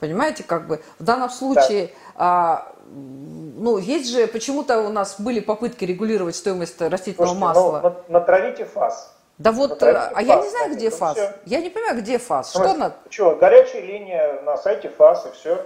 [0.00, 1.92] Понимаете, как бы в данном случае, да.
[2.16, 7.80] а, ну, есть же, почему-то у нас были попытки регулировать стоимость растительного Слушайте, ну, масла.
[7.82, 9.14] Ну, натравите фас.
[9.38, 11.16] Да вот, натравите а фас, я не знаю, где фас.
[11.16, 11.32] Все.
[11.46, 12.50] Я не понимаю, где фас.
[12.50, 12.92] Что на...
[13.08, 15.64] Что, горячая линия на сайте фас и все.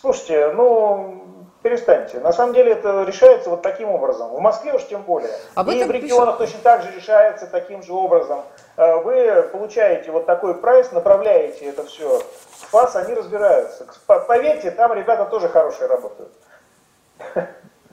[0.00, 1.24] Слушайте, ну,
[1.64, 2.20] перестаньте.
[2.20, 4.28] На самом деле это решается вот таким образом.
[4.28, 5.32] В Москве уж тем более.
[5.54, 6.52] Об и в регионах пишут.
[6.52, 8.42] точно так же решается таким же образом.
[8.76, 13.86] Э, вы получаете вот такой прайс, направляете это все в ФАС, они разбираются.
[14.06, 16.32] Поверьте, там ребята тоже хорошие работают.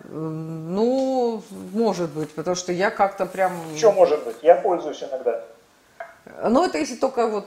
[0.10, 1.42] Ну,
[1.72, 3.54] может быть, потому что я как-то прям...
[3.78, 4.36] Что может быть?
[4.42, 5.46] Я пользуюсь иногда.
[6.44, 7.46] Ну, это если только вот...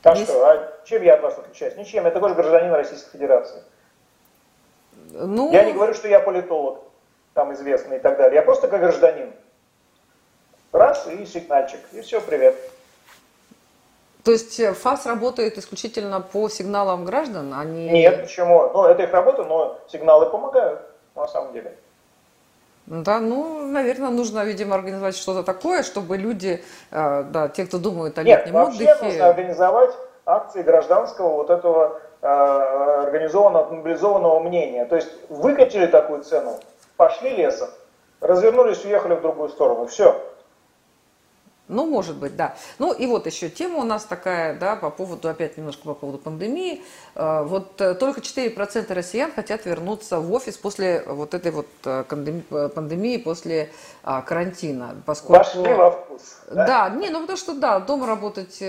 [0.00, 0.32] Так если...
[0.32, 1.76] что, а чем я от вас отличаюсь?
[1.76, 3.62] Ничем, я такой же гражданин Российской Федерации.
[5.14, 5.52] Ну...
[5.52, 6.80] Я не говорю, что я политолог,
[7.34, 8.36] там известный и так далее.
[8.36, 9.32] Я просто как гражданин.
[10.72, 12.56] Раз и сигнальчик, и все, привет.
[14.24, 17.90] То есть э, ФАС работает исключительно по сигналам граждан, а не...
[17.90, 18.70] Нет, почему?
[18.72, 20.80] Ну, это их работа, но сигналы помогают,
[21.14, 21.76] на самом деле.
[22.86, 28.18] Да, ну, наверное, нужно, видимо, организовать что-то такое, чтобы люди, э, да, те, кто думают
[28.18, 29.04] о летнем Нет, вообще отдыхе...
[29.04, 29.94] нужно организовать
[30.26, 34.84] акции гражданского вот этого организованного, мобилизованного мнения.
[34.86, 36.58] То есть выкатили такую цену,
[36.96, 37.68] пошли лесом,
[38.20, 39.86] развернулись, уехали в другую сторону.
[39.86, 40.16] Все.
[41.74, 42.56] Ну, может быть, да.
[42.78, 46.18] Ну, и вот еще тема у нас такая, да, по поводу, опять немножко по поводу
[46.18, 46.82] пандемии.
[47.16, 52.04] Э, вот э, только 4% россиян хотят вернуться в офис после вот этой вот э,
[52.04, 53.70] пандемии, после
[54.02, 55.02] а, карантина.
[55.04, 55.38] Поскольку...
[55.38, 56.22] Вошли во вкус.
[56.50, 56.66] Да?
[56.66, 58.62] да, не, ну потому что, да, дома работать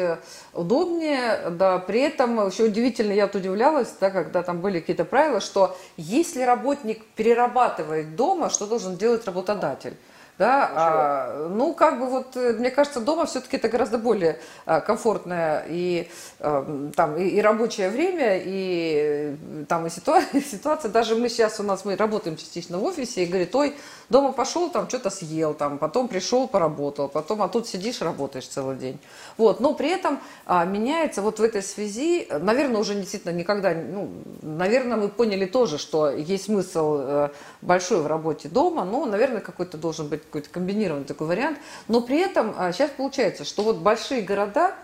[0.53, 5.39] удобнее, да, при этом еще удивительно, я вот удивлялась, да, когда там были какие-то правила,
[5.39, 9.95] что если работник перерабатывает дома, что должен делать работодатель?
[10.37, 14.81] Да, а, ну, как бы вот, э, мне кажется, дома все-таки это гораздо более а,
[14.81, 16.09] комфортное и,
[16.41, 19.37] а, там, и, и рабочее время, и
[19.69, 23.27] там и ситуация, ситуация, даже мы сейчас, у нас, мы работаем частично в офисе, и
[23.27, 23.77] говорит, ой,
[24.09, 28.75] дома пошел, там что-то съел, там, потом пришел, поработал, потом, а тут сидишь, работаешь целый
[28.77, 28.99] день.
[29.37, 34.09] Вот, но при этом а, меняется вот в этой связи, наверное, уже действительно никогда, ну,
[34.41, 37.29] наверное, мы поняли тоже, что есть смысл э,
[37.61, 41.57] большой в работе дома, но, наверное, какой-то должен быть какой-то комбинированный такой вариант.
[41.87, 44.75] Но при этом а, сейчас получается, что вот большие города,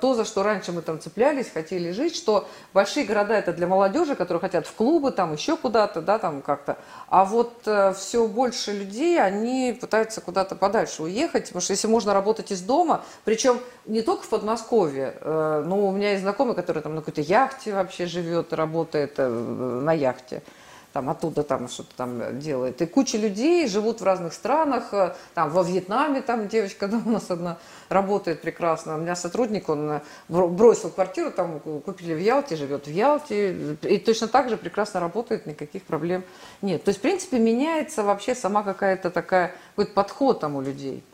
[0.00, 4.14] то, за что раньше мы там цеплялись, хотели жить, что большие города это для молодежи,
[4.14, 6.78] которые хотят в клубы, там еще куда-то, да, там как-то.
[7.08, 12.14] А вот э, все больше людей, они пытаются куда-то подальше уехать, потому что если можно
[12.14, 16.82] работать из дома, причем не только в Подмосковье, э, но у меня есть знакомый, который
[16.82, 20.42] там на какой-то яхте вообще живет, работает э, на яхте
[20.92, 22.80] там оттуда там что-то там делает.
[22.80, 27.10] И куча людей живут в разных странах, э, там во Вьетнаме там девочка да, у
[27.10, 27.58] нас одна
[27.88, 28.94] работает прекрасно.
[28.94, 33.98] У меня сотрудник, он э, бросил квартиру, там купили в Ялте, живет в Ялте, и
[33.98, 36.24] точно так же прекрасно работает, никаких проблем
[36.62, 36.84] нет.
[36.84, 41.04] То есть, в принципе, меняется вообще сама какая-то такая, какой-то подход там у людей.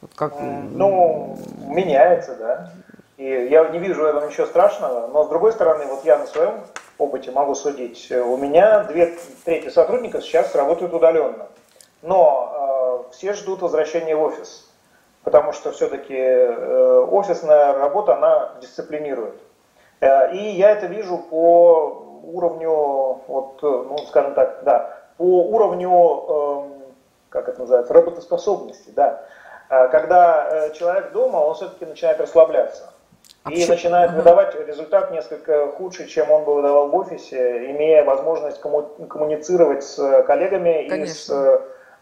[0.00, 0.34] Вот как...
[0.40, 2.72] Ну, меняется, да.
[3.16, 6.26] И я не вижу в этом ничего страшного, но с другой стороны, вот я на
[6.26, 6.54] своем
[7.02, 11.48] опыте могу судить, у меня две трети сотрудников сейчас работают удаленно.
[12.02, 14.68] Но э, все ждут возвращения в офис,
[15.22, 19.40] потому что все-таки э, офисная работа, она дисциплинирует.
[20.00, 26.62] Э, и я это вижу по уровню, вот, ну, скажем так, да, по уровню, э,
[27.28, 29.24] как это называется, работоспособности, да.
[29.68, 32.92] Э, когда э, человек дома, он все-таки начинает расслабляться.
[33.44, 33.74] А и почему?
[33.74, 39.82] начинает выдавать результат несколько худше, чем он бы выдавал в офисе, имея возможность комму коммуницировать
[39.82, 41.02] с коллегами Конечно.
[41.02, 41.30] и с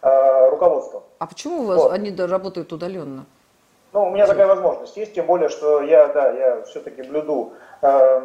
[0.02, 1.02] э, руководством.
[1.18, 1.92] А почему у вас вот.
[1.92, 3.24] они работают удаленно?
[3.92, 8.20] Ну, у меня такая возможность есть, тем более, что я, да, я все-таки блюду э,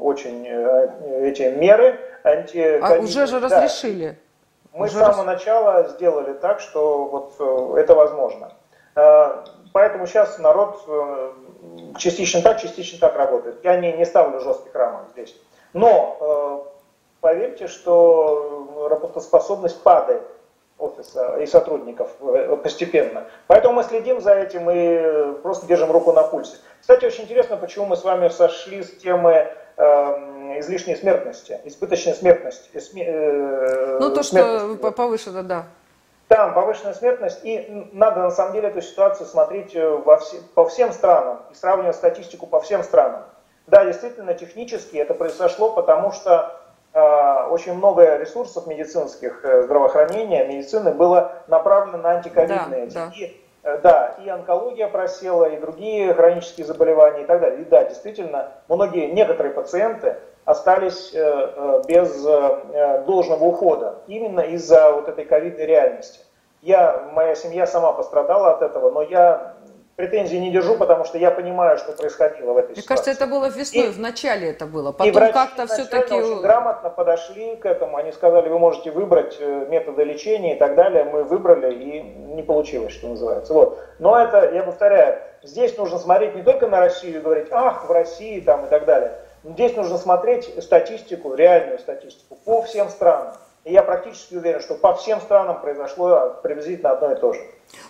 [0.00, 2.80] очень э, эти меры анти.
[2.80, 4.18] А уже же разрешили.
[4.72, 5.26] Мы уже с самого раз...
[5.26, 8.52] начала сделали так, что вот э, это возможно.
[8.96, 9.44] Э,
[9.74, 11.32] поэтому сейчас народ э,
[11.98, 13.56] частично так, частично так работает.
[13.64, 15.36] Я не, не ставлю жестких рамок здесь.
[15.72, 16.88] Но э,
[17.20, 20.22] поверьте, что работоспособность падает
[20.78, 23.24] офиса и сотрудников э, постепенно.
[23.48, 26.56] Поэтому мы следим за этим и просто держим руку на пульсе.
[26.80, 32.70] Кстати, очень интересно, почему мы с вами сошли с темы э, излишней смертности, избыточной смертности.
[32.74, 34.78] Э, ну, то, смертности.
[34.78, 35.64] что повышено, да.
[36.28, 40.66] Там повышенная смертность, и надо на самом деле эту ситуацию смотреть э, во все, по
[40.66, 43.24] всем странам и сравнивать статистику по всем странам.
[43.66, 46.60] Да, действительно, технически это произошло, потому что
[46.94, 52.86] э, очень много ресурсов медицинских э, здравоохранения, медицины было направлено на антиковидные.
[52.86, 53.12] Да, да.
[53.14, 57.60] И, э, да, и онкология просела, и другие хронические заболевания и так далее.
[57.60, 64.92] И да, действительно, многие, некоторые пациенты остались э, э, без э, должного ухода именно из-за
[64.92, 66.20] вот этой ковидной реальности.
[66.60, 69.54] Я, моя семья сама пострадала от этого, но я
[69.96, 72.88] претензий не держу, потому что я понимаю, что происходило в этой Мне ситуации.
[72.88, 74.92] кажется, это было весной, и, в начале это было.
[74.92, 76.14] Потом как-то все-таки...
[76.14, 77.96] очень грамотно подошли к этому.
[77.96, 81.04] Они сказали, вы можете выбрать методы лечения и так далее.
[81.04, 83.52] Мы выбрали, и не получилось, что называется.
[83.52, 83.78] Вот.
[83.98, 87.92] Но это, я повторяю, здесь нужно смотреть не только на Россию и говорить, ах, в
[87.92, 89.18] России там и так далее.
[89.44, 93.34] Здесь нужно смотреть статистику, реальную статистику по всем странам.
[93.64, 97.40] И я практически уверен, что по всем странам произошло приблизительно одно и то же.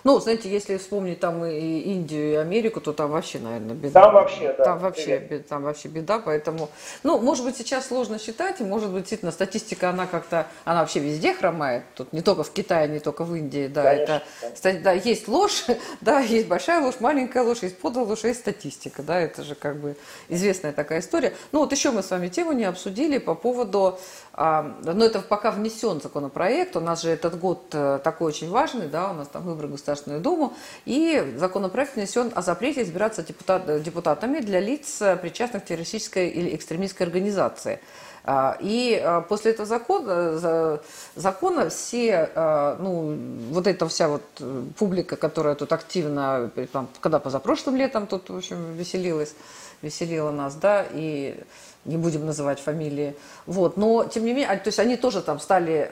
[0.03, 4.01] Ну, знаете, если вспомнить там и Индию, и Америку, то там вообще, наверное, беда.
[4.01, 4.63] Там вообще, да.
[4.63, 6.69] Там вообще, беда, там вообще беда, поэтому,
[7.03, 10.99] ну, может быть, сейчас сложно считать, и может быть, действительно, статистика, она как-то, она вообще
[10.99, 14.91] везде хромает, тут не только в Китае, не только в Индии, да, конечно, это, да,
[14.91, 15.65] есть ложь,
[16.01, 19.77] да, есть большая ложь, маленькая ложь, есть подлая ложь, есть статистика, да, это же как
[19.77, 19.95] бы
[20.29, 21.33] известная такая история.
[21.51, 23.97] Ну, вот еще мы с вами тему не обсудили по поводу,
[24.33, 28.87] а, ну, это пока внесен законопроект, у нас же этот год э, такой очень важный,
[28.87, 30.53] да, у нас там выборы Государственную Думу,
[30.85, 37.05] и законопроект внесен о запрете избираться депутат, депутатами для лиц, причастных к террористической или экстремистской
[37.05, 37.79] организации.
[38.27, 40.79] А, и а, после этого закона,
[41.15, 43.15] закона все, а, ну,
[43.51, 48.35] вот эта вся вот э, публика, которая тут активно, там, когда позапрошлым летом тут, в
[48.35, 49.35] общем, веселилась,
[49.83, 51.39] веселила нас, да, и
[51.85, 55.87] не будем называть фамилии, вот, но, тем не менее, то есть они тоже там стали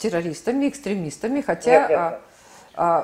[0.00, 1.82] террористами, экстремистами, хотя...
[1.82, 1.98] Нет, нет.
[1.98, 2.20] А,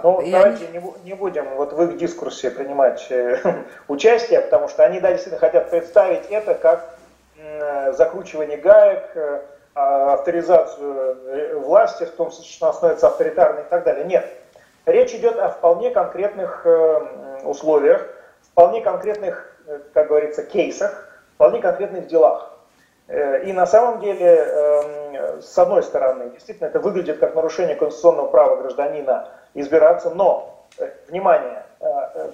[0.03, 3.39] ну, давайте не, не будем вот в их дискурсе принимать э,
[3.89, 6.95] участие, потому что они, да, действительно хотят представить это как
[7.95, 9.41] закручивание гаек, э,
[9.75, 14.05] а, авторизацию э, власти, в том смысле, что она становится авторитарной и так далее.
[14.05, 14.29] Нет.
[14.85, 16.67] Речь идет о вполне конкретных
[17.45, 18.09] условиях,
[18.43, 19.57] вполне конкретных,
[19.95, 22.52] как говорится, кейсах, вполне конкретных делах.
[23.45, 29.29] И на самом деле, с одной стороны, действительно это выглядит как нарушение конституционного права гражданина
[29.53, 30.67] избираться, но,
[31.09, 31.67] внимание,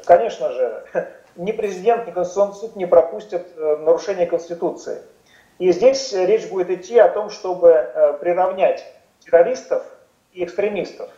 [0.04, 0.84] конечно же,
[1.38, 5.02] ни президент, ни Конституционный суд не пропустят э, нарушение Конституции.
[5.58, 8.84] И здесь речь будет идти о том, чтобы э, приравнять
[9.20, 9.84] террористов
[10.32, 11.08] и экстремистов.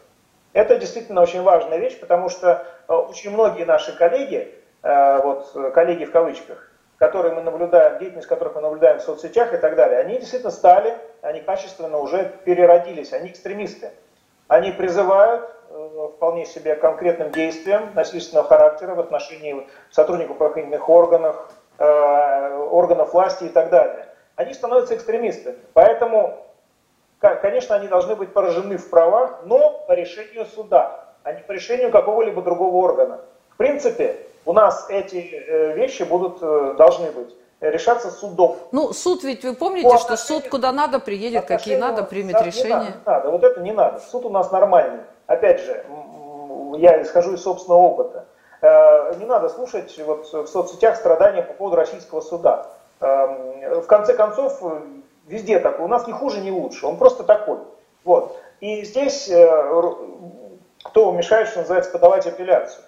[0.52, 6.10] Это действительно очень важная вещь, потому что э, очень многие наши коллеги, вот коллеги в
[6.10, 6.69] кавычках,
[7.00, 10.96] которые мы наблюдаем, деятельность которых мы наблюдаем в соцсетях и так далее, они действительно стали,
[11.20, 13.90] они качественно уже переродились, они экстремисты.
[14.46, 21.36] Они призывают Э, вполне себе конкретным действиям насильственного характера в отношении сотрудников правоохранительных органов,
[21.78, 24.06] э, органов власти и так далее.
[24.34, 25.58] Они становятся экстремистами.
[25.72, 26.44] Поэтому,
[27.20, 31.92] конечно, они должны быть поражены в правах, но по решению суда, а не по решению
[31.92, 33.20] какого-либо другого органа.
[33.50, 36.40] В принципе, у нас эти э, вещи будут,
[36.76, 38.56] должны быть решаться судом.
[38.72, 42.70] Ну, суд ведь, вы помните, что суд куда надо приедет, какие надо, примет решение?
[42.70, 44.00] Не надо, не надо, вот это не надо.
[44.00, 45.84] Суд у нас нормальный опять же,
[46.78, 48.26] я исхожу из собственного опыта,
[48.62, 52.66] э, не надо слушать вот в соцсетях страдания по поводу российского суда.
[53.00, 54.60] Эм, в конце концов,
[55.26, 57.58] везде такой, у нас не хуже, не лучше, он просто такой.
[58.04, 58.36] Вот.
[58.60, 59.92] И здесь э,
[60.82, 62.84] кто мешает, что называется, подавать апелляцию?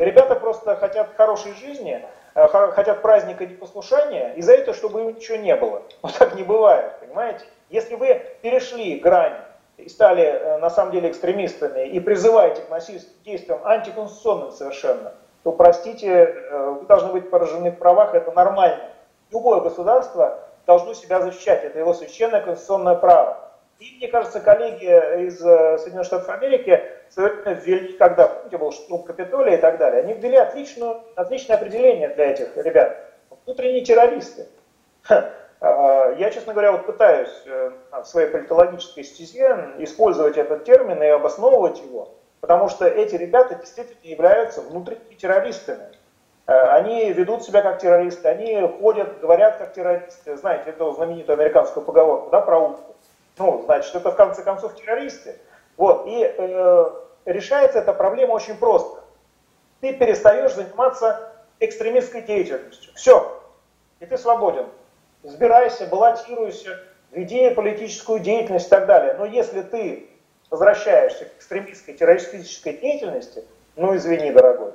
[0.00, 2.02] Ребята просто хотят хорошей жизни,
[2.34, 5.82] э, хотят праздника непослушания, и за это, чтобы им ничего не было.
[6.02, 7.44] Вот так не бывает, понимаете?
[7.68, 9.36] Если вы перешли грань
[9.76, 15.52] и стали э, на самом деле экстремистами и призываете к насильственным действиям антиконституционным совершенно, то,
[15.52, 18.88] простите, э, вы должны быть поражены в правах, это нормально.
[19.30, 23.50] Любое государство должно себя защищать, это его священное конституционное право.
[23.78, 29.56] И, мне кажется, коллеги из Соединенных Штатов Америки совершенно ввели, когда, помните, был штурм Капитолия
[29.56, 32.96] и так далее, они ввели отличную, отличное определение для этих ребят.
[33.44, 34.46] Внутренние террористы.
[35.62, 41.06] А, я, честно говоря, вот пытаюсь э, в своей политологической стезе использовать этот термин и
[41.06, 45.84] обосновывать его, потому что эти ребята действительно являются внутренними террористами.
[46.46, 50.34] Э, они ведут себя как террористы, они ходят, говорят как террористы.
[50.38, 52.96] Знаете, эту знаменитую американскую поговорку, да, про утку.
[53.36, 55.36] Ну, значит, это в конце концов террористы.
[55.80, 56.90] Вот, и э,
[57.24, 59.02] решается эта проблема очень просто.
[59.80, 62.92] Ты перестаешь заниматься экстремистской деятельностью.
[62.94, 63.42] Все.
[63.98, 64.66] И ты свободен
[65.22, 66.78] избирайся, баллотируйся,
[67.12, 69.14] веди политическую деятельность и так далее.
[69.18, 70.08] Но если ты
[70.50, 73.44] возвращаешься к экстремистской, террористической деятельности,
[73.76, 74.72] ну извини, дорогой.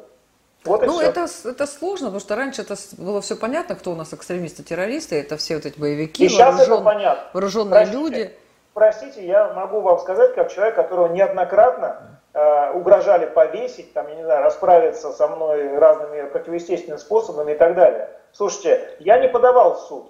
[0.64, 4.12] Вот ну, это, это сложно, потому что раньше это было все понятно, кто у нас
[4.16, 7.30] экстремисты, террористы, это все вот эти боевики, и вооружен, это понятно.
[7.34, 8.36] вооруженные простите, люди.
[8.76, 14.24] Простите, я могу вам сказать, как человек, которого неоднократно э, угрожали повесить, там, я не
[14.26, 18.10] знаю, расправиться со мной разными противоестественными способами и так далее.
[18.34, 20.08] Слушайте, я не подавал в суд.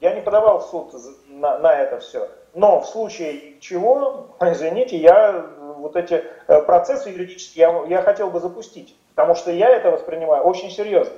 [0.00, 0.94] Я не подавал в суд
[1.28, 2.30] на, на это все.
[2.54, 5.44] Но в случае чего, извините, я
[5.76, 8.96] вот эти э, процессы юридические я, я хотел бы запустить.
[9.14, 11.12] Потому что я это воспринимаю очень серьезно.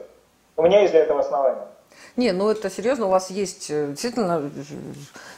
[0.56, 1.68] У меня есть для этого основания.
[2.18, 4.50] Не, ну это серьезно, у вас есть, э, действительно,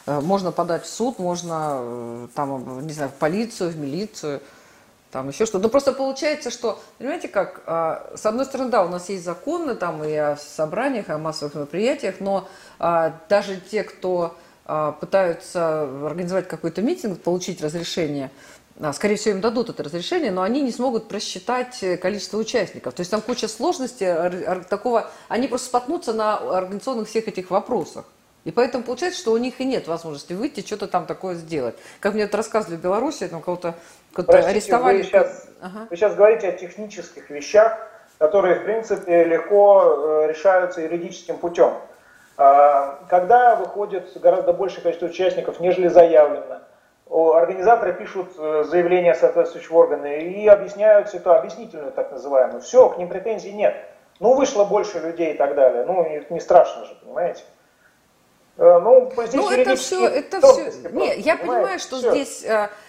[0.07, 4.41] э, можно подать в суд, можно, там, не знаю, в полицию, в милицию
[5.11, 5.59] там еще что.
[5.59, 9.74] Ну просто получается, что, понимаете как, а, с одной стороны, да, у нас есть законы
[9.74, 15.83] там и о собраниях, и о массовых мероприятиях, но а, даже те, кто а, пытаются
[16.07, 18.31] организовать какой-то митинг, получить разрешение,
[18.93, 22.95] скорее всего, им дадут это разрешение, но они не смогут просчитать количество участников.
[22.95, 28.07] То есть там куча сложностей, такого, они просто споткнутся на организационных всех этих вопросах.
[28.45, 31.76] И поэтому получается, что у них и нет возможности выйти, что-то там такое сделать.
[32.01, 33.74] Как мне это рассказывали в Беларуси, там кого-то
[34.14, 34.99] кого арестовали.
[34.99, 35.87] Вы сейчас, ага.
[35.91, 37.78] вы сейчас говорите о технических вещах,
[38.18, 41.74] которые, в принципе, легко э, решаются юридическим путем.
[42.39, 46.61] А, когда выходит гораздо большее количество участников, нежели заявлено,
[47.11, 52.61] организаторы пишут э, заявление соответствующего органа и объясняют ситуацию, объяснительную так называемую.
[52.61, 53.74] Все, к ним претензий нет.
[54.20, 55.84] Ну, вышло больше людей и так далее.
[55.84, 57.42] Ну, не страшно же, понимаете?
[58.56, 60.90] ну, здесь ну это все, это все.
[60.90, 62.11] Не, я понимаю, что все.
[62.11, 62.46] здесь,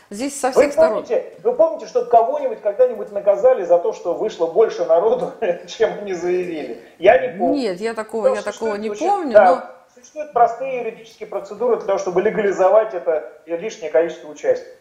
[0.09, 1.03] здесь со всех вы сторон.
[1.03, 5.32] Помните, вы помните, что кого-нибудь когда-нибудь наказали за то, что вышло больше народу,
[5.67, 6.82] чем они заявили?
[6.99, 7.55] Я не помню.
[7.55, 9.34] Нет, я такого, то, я такого не очень, помню.
[9.34, 9.81] Да, но...
[10.02, 14.74] Существуют простые юридические процедуры для того, чтобы легализовать это лишнее количество участников.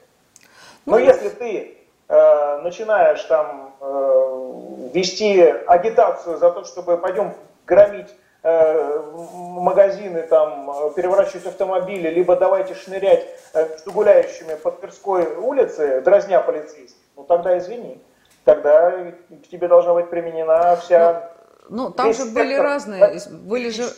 [0.86, 1.76] Но ну, если ты
[2.08, 7.34] э, начинаешь там э, вести агитацию за то, чтобы пойдем
[7.66, 8.08] громить
[8.42, 17.02] э, магазины, там, переворачивать автомобили, либо давайте шнырять э, гуляющими по Тверской улице, дразня полицейских,
[17.14, 18.00] ну тогда извини.
[18.44, 21.30] Тогда к тебе должна быть применена вся
[21.70, 23.88] ну, там же были разные, были же,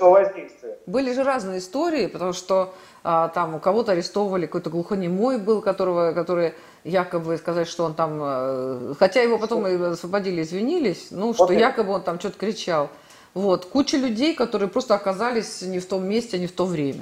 [0.85, 6.13] были же разные истории, потому что а, там у кого-то арестовывали, какой-то глухонемой был, которого,
[6.13, 6.53] который
[6.85, 11.55] якобы сказать, что он там, а, хотя его потом и освободили, извинились, ну, что вот
[11.55, 12.91] якобы он там что-то кричал.
[13.33, 17.01] Вот, куча людей, которые просто оказались не в том месте, не в то время.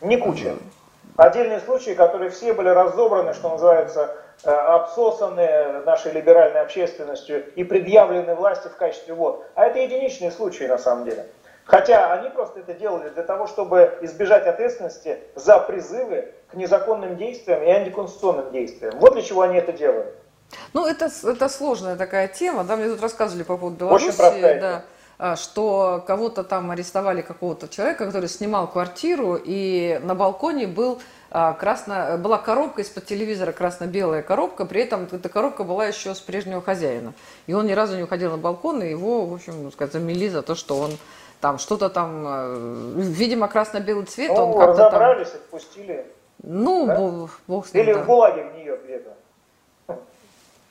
[0.00, 0.54] Не куча.
[1.16, 8.34] Отдельные случаи, которые все были разобраны, что называется, Э, обсосаны нашей либеральной общественностью и предъявлены
[8.34, 9.46] власти в качестве вот.
[9.54, 11.26] А это единичные случаи на самом деле.
[11.64, 17.62] Хотя они просто это делали для того, чтобы избежать ответственности за призывы к незаконным действиям
[17.62, 18.98] и антиконституционным действиям.
[18.98, 20.14] Вот для чего они это делают.
[20.74, 22.64] Ну, это, это сложная такая тема.
[22.64, 24.08] Да, мне тут рассказывали по поводу Беларуси.
[24.08, 24.84] Очень простая да.
[25.16, 31.00] А, что кого-то там арестовали, какого-то человека, который снимал квартиру, и на балконе был
[31.58, 36.62] красно, была коробка из-под телевизора, красно-белая коробка, при этом эта коробка была еще с прежнего
[36.62, 37.12] хозяина.
[37.48, 40.28] И он ни разу не уходил на балкон, и его, в общем, ну, сказать, замели
[40.28, 40.92] за то, что он
[41.40, 44.30] там что-то там, э, видимо, красно-белый цвет.
[44.30, 45.40] Ну, он как-то разобрались, там...
[45.40, 46.06] отпустили.
[46.42, 46.96] Ну, да?
[46.96, 48.02] бог, бог с ним, Или да.
[48.02, 49.13] в ГУЛАГе в нее где-то.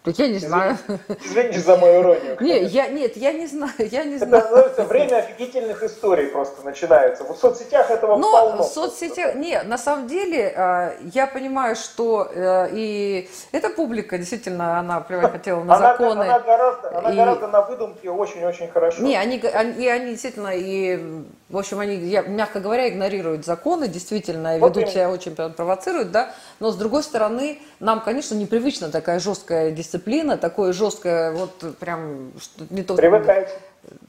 [0.06, 0.78] Я не знаю.
[1.24, 2.38] Извините за мою иронию.
[2.42, 4.44] Не, я, нет, я не знаю, я не это знаю.
[4.44, 7.24] называется время офигительных историй просто начинается.
[7.24, 8.64] В соцсетях этого Но полно.
[8.64, 14.78] в соцсетях, не, на самом деле, а, я понимаю, что э, и эта публика, действительно,
[14.80, 16.24] она плевать хотела на законы.
[16.24, 19.02] Она гораздо, она гораздо на выдумке очень-очень хорошо.
[19.04, 21.24] Не, они, они, они действительно, и,
[21.54, 26.34] в общем, они, я, мягко говоря, игнорируют законы, действительно, вот ведут себя очень провоцируют, да,
[26.60, 32.66] но с другой стороны, нам, конечно, непривычна такая жесткая дисциплина такое жесткое, вот прям что
[32.72, 32.96] не то.
[32.96, 33.52] Привыкаете?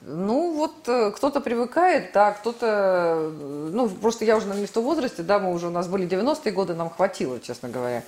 [0.06, 3.30] Ну, вот э, кто-то привыкает, да, кто-то,
[3.70, 6.72] ну, просто я уже на место возрасте, да, мы уже, у нас были 90-е годы,
[6.74, 8.02] нам хватило, честно говоря.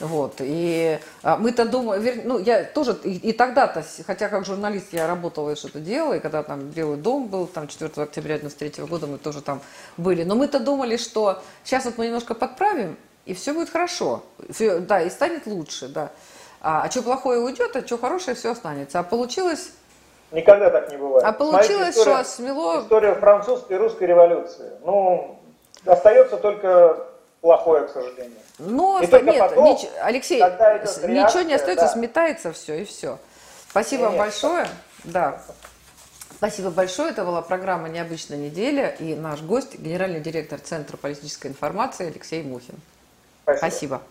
[0.00, 5.06] Вот, и а, мы-то думаем, ну, я тоже, и, и тогда-то, хотя как журналист я
[5.06, 9.06] работала и что-то делала, и когда там Белый дом был, там 4 октября 93 года
[9.06, 9.60] мы тоже там
[9.96, 14.80] были, но мы-то думали, что сейчас вот мы немножко подправим, и все будет хорошо, все,
[14.80, 16.10] да, и станет лучше, да.
[16.60, 19.00] А, а что плохое уйдет, а что хорошее все останется.
[19.00, 19.72] А получилось...
[20.30, 21.24] Никогда так не бывает.
[21.24, 22.80] А получилось, история, что смело...
[22.80, 24.70] История французской и русской революции.
[24.84, 25.40] Ну,
[25.84, 27.11] остается только
[27.42, 28.38] плохое, к сожалению.
[28.58, 29.80] Ну, и нет, потом, нич...
[30.00, 31.92] Алексей, реакция, ничего не остается, да.
[31.92, 33.18] сметается все и все.
[33.68, 34.66] Спасибо нет, большое.
[35.04, 35.42] Да.
[36.36, 37.10] Спасибо большое.
[37.10, 38.88] Это была программа «Необычная неделя».
[38.98, 42.76] И наш гость, генеральный директор Центра политической информации Алексей Мухин.
[43.44, 43.58] Спасибо.
[43.58, 44.02] Спасибо.